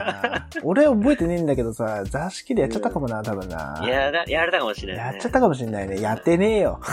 [0.63, 3.83] 俺覚えてねえんだけどさ、座敷でやっちゃったかもな、多分な。
[3.87, 5.13] やら、やられたかもしれない、ね。
[5.13, 6.01] やっちゃったかもしんないね。
[6.01, 6.81] やってねえよ。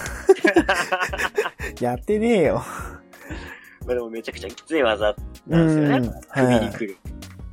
[1.79, 2.63] やってねえよ。
[3.85, 5.15] まあでもめちゃくちゃきつい技
[5.47, 5.97] なんですよね。
[5.97, 6.97] うん首に来る。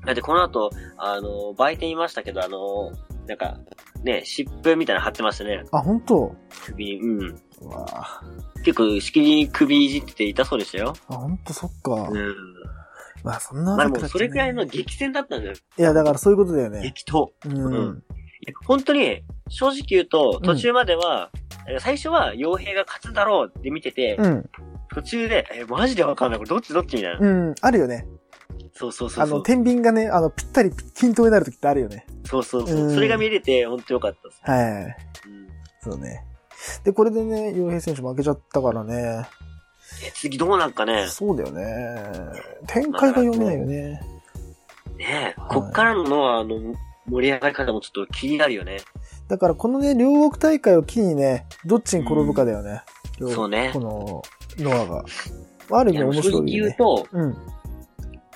[0.05, 2.93] だってこの後、あの、売店いましたけど、あの、
[3.27, 3.59] なんか、
[4.03, 5.65] ね、湿布みたいなの貼ってましたね。
[5.71, 6.35] あ、本当
[6.67, 7.41] 首に、うん。
[7.61, 8.23] うわあ、
[8.69, 10.95] 結構、しきりに首いじってて痛そうでしたよ。
[11.07, 11.93] 本当そっか。
[12.11, 12.35] うん。
[13.25, 15.55] まあ、そんなまあでも、技食らっちゃねそれくらいの激戦だったんだよ。
[15.55, 16.83] いや、だからそういうことだよね。
[16.83, 17.29] 激闘。
[17.47, 17.75] うん。
[17.75, 18.03] うん
[18.67, 21.31] 本当に、正直言うと、途中までは、
[21.81, 24.51] 最初は傭兵が勝つだろうって見てて、うん。
[24.95, 26.39] 途中で、え、マジでわかんない。
[26.39, 27.29] これどっちどっちみたいな。
[27.29, 27.55] うん。
[27.61, 28.07] あるよね。
[28.73, 29.41] そうそうそうあの、。
[29.43, 32.07] 天秤がね、あの、ぴったり均等になるときってあるよね。
[32.25, 32.93] そうそうそうう。
[32.93, 34.41] んそれが見れて、本当よかったです。
[34.45, 34.85] はい。
[34.85, 35.49] うん
[35.81, 36.25] そうね。
[36.85, 39.27] で、これでね、洋平選手負けちゃったからね。
[40.07, 41.07] え、次どうなんかね。
[41.09, 41.63] そうだよね。
[42.67, 44.01] 展開が読めないよね。
[44.97, 46.75] ねえ、はいこっからの、あの、
[47.09, 48.79] 盛り上がり方もちょっと気になるよね。
[49.29, 52.83] だからこのね、両国大会を機にね、どっちに転ぶかだよね。
[53.19, 54.23] 両そうねこの、
[54.59, 55.05] ノアが。
[55.71, 56.53] ある意味面白いよね。
[56.53, 57.37] 言うと、うん。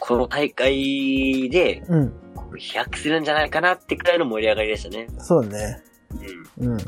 [0.01, 2.13] この大会で、うん。
[2.59, 5.07] 飛躍するんじゃないかなってくらいの盛り上がりでしたね。
[5.19, 5.83] そうだね。
[6.59, 6.73] うん。
[6.73, 6.79] うん。